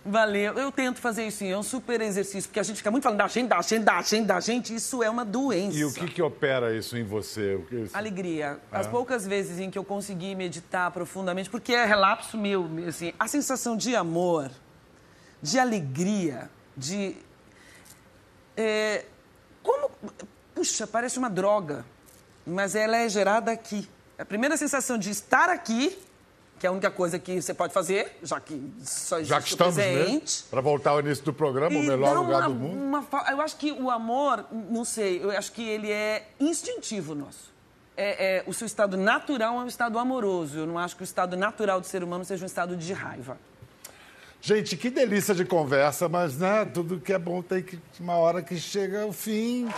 valeu. 0.05 0.55
Eu 0.55 0.71
tento 0.71 1.01
fazer 1.01 1.27
isso 1.27 1.39
sim, 1.39 1.51
é 1.51 1.57
um 1.57 1.63
super 1.63 2.01
exercício, 2.01 2.49
porque 2.49 2.61
a 2.61 2.63
gente 2.63 2.77
fica 2.77 2.91
muito 2.91 3.03
falando 3.03 3.19
da 3.19 3.29
gente, 3.29 3.49
da 3.49 3.61
gente, 3.61 3.85
da 3.85 4.03
gente, 4.03 4.27
da 4.27 4.41
gente, 4.41 4.75
isso 4.75 5.03
é 5.03 5.11
uma 5.11 5.25
doença. 5.25 5.77
E 5.77 5.85
o 5.85 5.93
que, 5.93 6.07
que 6.07 6.23
opera 6.23 6.75
isso 6.77 6.97
em 6.97 7.05
você? 7.05 7.63
Que... 7.69 7.89
Alegria. 7.93 8.59
É. 8.71 8.77
As 8.77 8.87
poucas 8.87 9.27
vezes 9.27 9.59
em 9.59 9.71
que 9.71 9.79
eu 9.79 9.85
consegui 9.85 10.35
meditar 10.35 10.91
profundamente, 10.91 11.51
porque 11.51 11.73
é 11.73 11.85
relapso 11.85 12.37
meu, 12.39 12.69
assim, 12.89 13.13
a 13.19 13.29
sensação 13.29 13.77
de 13.77 13.95
amor, 13.97 14.51
de 15.43 15.59
alegria, 15.59 16.51
de... 16.77 17.17
É, 18.57 19.05
como... 19.63 19.91
Puxa, 20.55 20.87
parece 20.87 21.19
uma 21.19 21.29
droga 21.29 21.85
mas 22.47 22.75
ela 22.75 22.97
é 22.97 23.09
gerada 23.09 23.51
aqui. 23.51 23.89
A 24.19 24.25
primeira 24.25 24.57
sensação 24.57 24.99
de 24.99 25.11
estar 25.11 25.49
aqui, 25.49 25.99
que 26.59 26.67
é 26.67 26.69
a 26.69 26.73
única 26.73 26.91
coisa 26.91 27.19
que 27.19 27.41
você 27.41 27.53
pode 27.53 27.73
fazer, 27.73 28.19
já 28.23 28.41
que 28.41 28.73
só 28.83 29.23
já 29.23 29.41
que 29.41 29.49
estamos, 29.49 29.77
né? 29.77 29.93
presente. 29.93 30.43
Né? 30.43 30.49
Para 30.51 30.61
voltar 30.61 30.91
ao 30.91 31.01
início 31.01 31.25
do 31.25 31.33
programa, 31.33 31.77
o 31.77 31.83
melhor 31.83 32.17
lugar 32.17 32.41
uma, 32.41 32.49
do 32.49 32.55
mundo. 32.55 32.83
Uma, 32.83 33.31
eu 33.31 33.41
acho 33.41 33.57
que 33.57 33.73
o 33.73 33.91
amor, 33.91 34.47
não 34.51 34.85
sei, 34.85 35.23
eu 35.23 35.31
acho 35.31 35.53
que 35.53 35.63
ele 35.63 35.91
é 35.91 36.29
instintivo 36.41 37.15
nosso. 37.15 37.53
É, 37.97 38.39
é, 38.39 38.45
o 38.47 38.53
seu 38.53 38.67
estado 38.67 38.97
natural 38.97 39.61
é 39.61 39.65
um 39.65 39.67
estado 39.67 39.99
amoroso. 39.99 40.59
Eu 40.59 40.67
não 40.67 40.79
acho 40.79 40.97
que 40.97 41.03
o 41.03 41.05
estado 41.05 41.37
natural 41.37 41.81
do 41.81 41.87
ser 41.87 42.03
humano 42.03 42.25
seja 42.25 42.43
um 42.43 42.47
estado 42.47 42.77
de 42.77 42.93
raiva. 42.93 43.39
Gente, 44.41 44.77
que 44.77 44.91
delícia 44.91 45.35
de 45.35 45.45
conversa, 45.45 46.09
mas 46.09 46.37
né, 46.37 46.67
tudo 46.67 47.01
que 47.01 47.13
é 47.13 47.19
bom 47.19 47.41
tem 47.41 47.63
que 47.63 47.81
uma 47.99 48.17
hora 48.17 48.43
que 48.43 48.59
chega 48.59 49.03
ao 49.03 49.13
fim. 49.13 49.69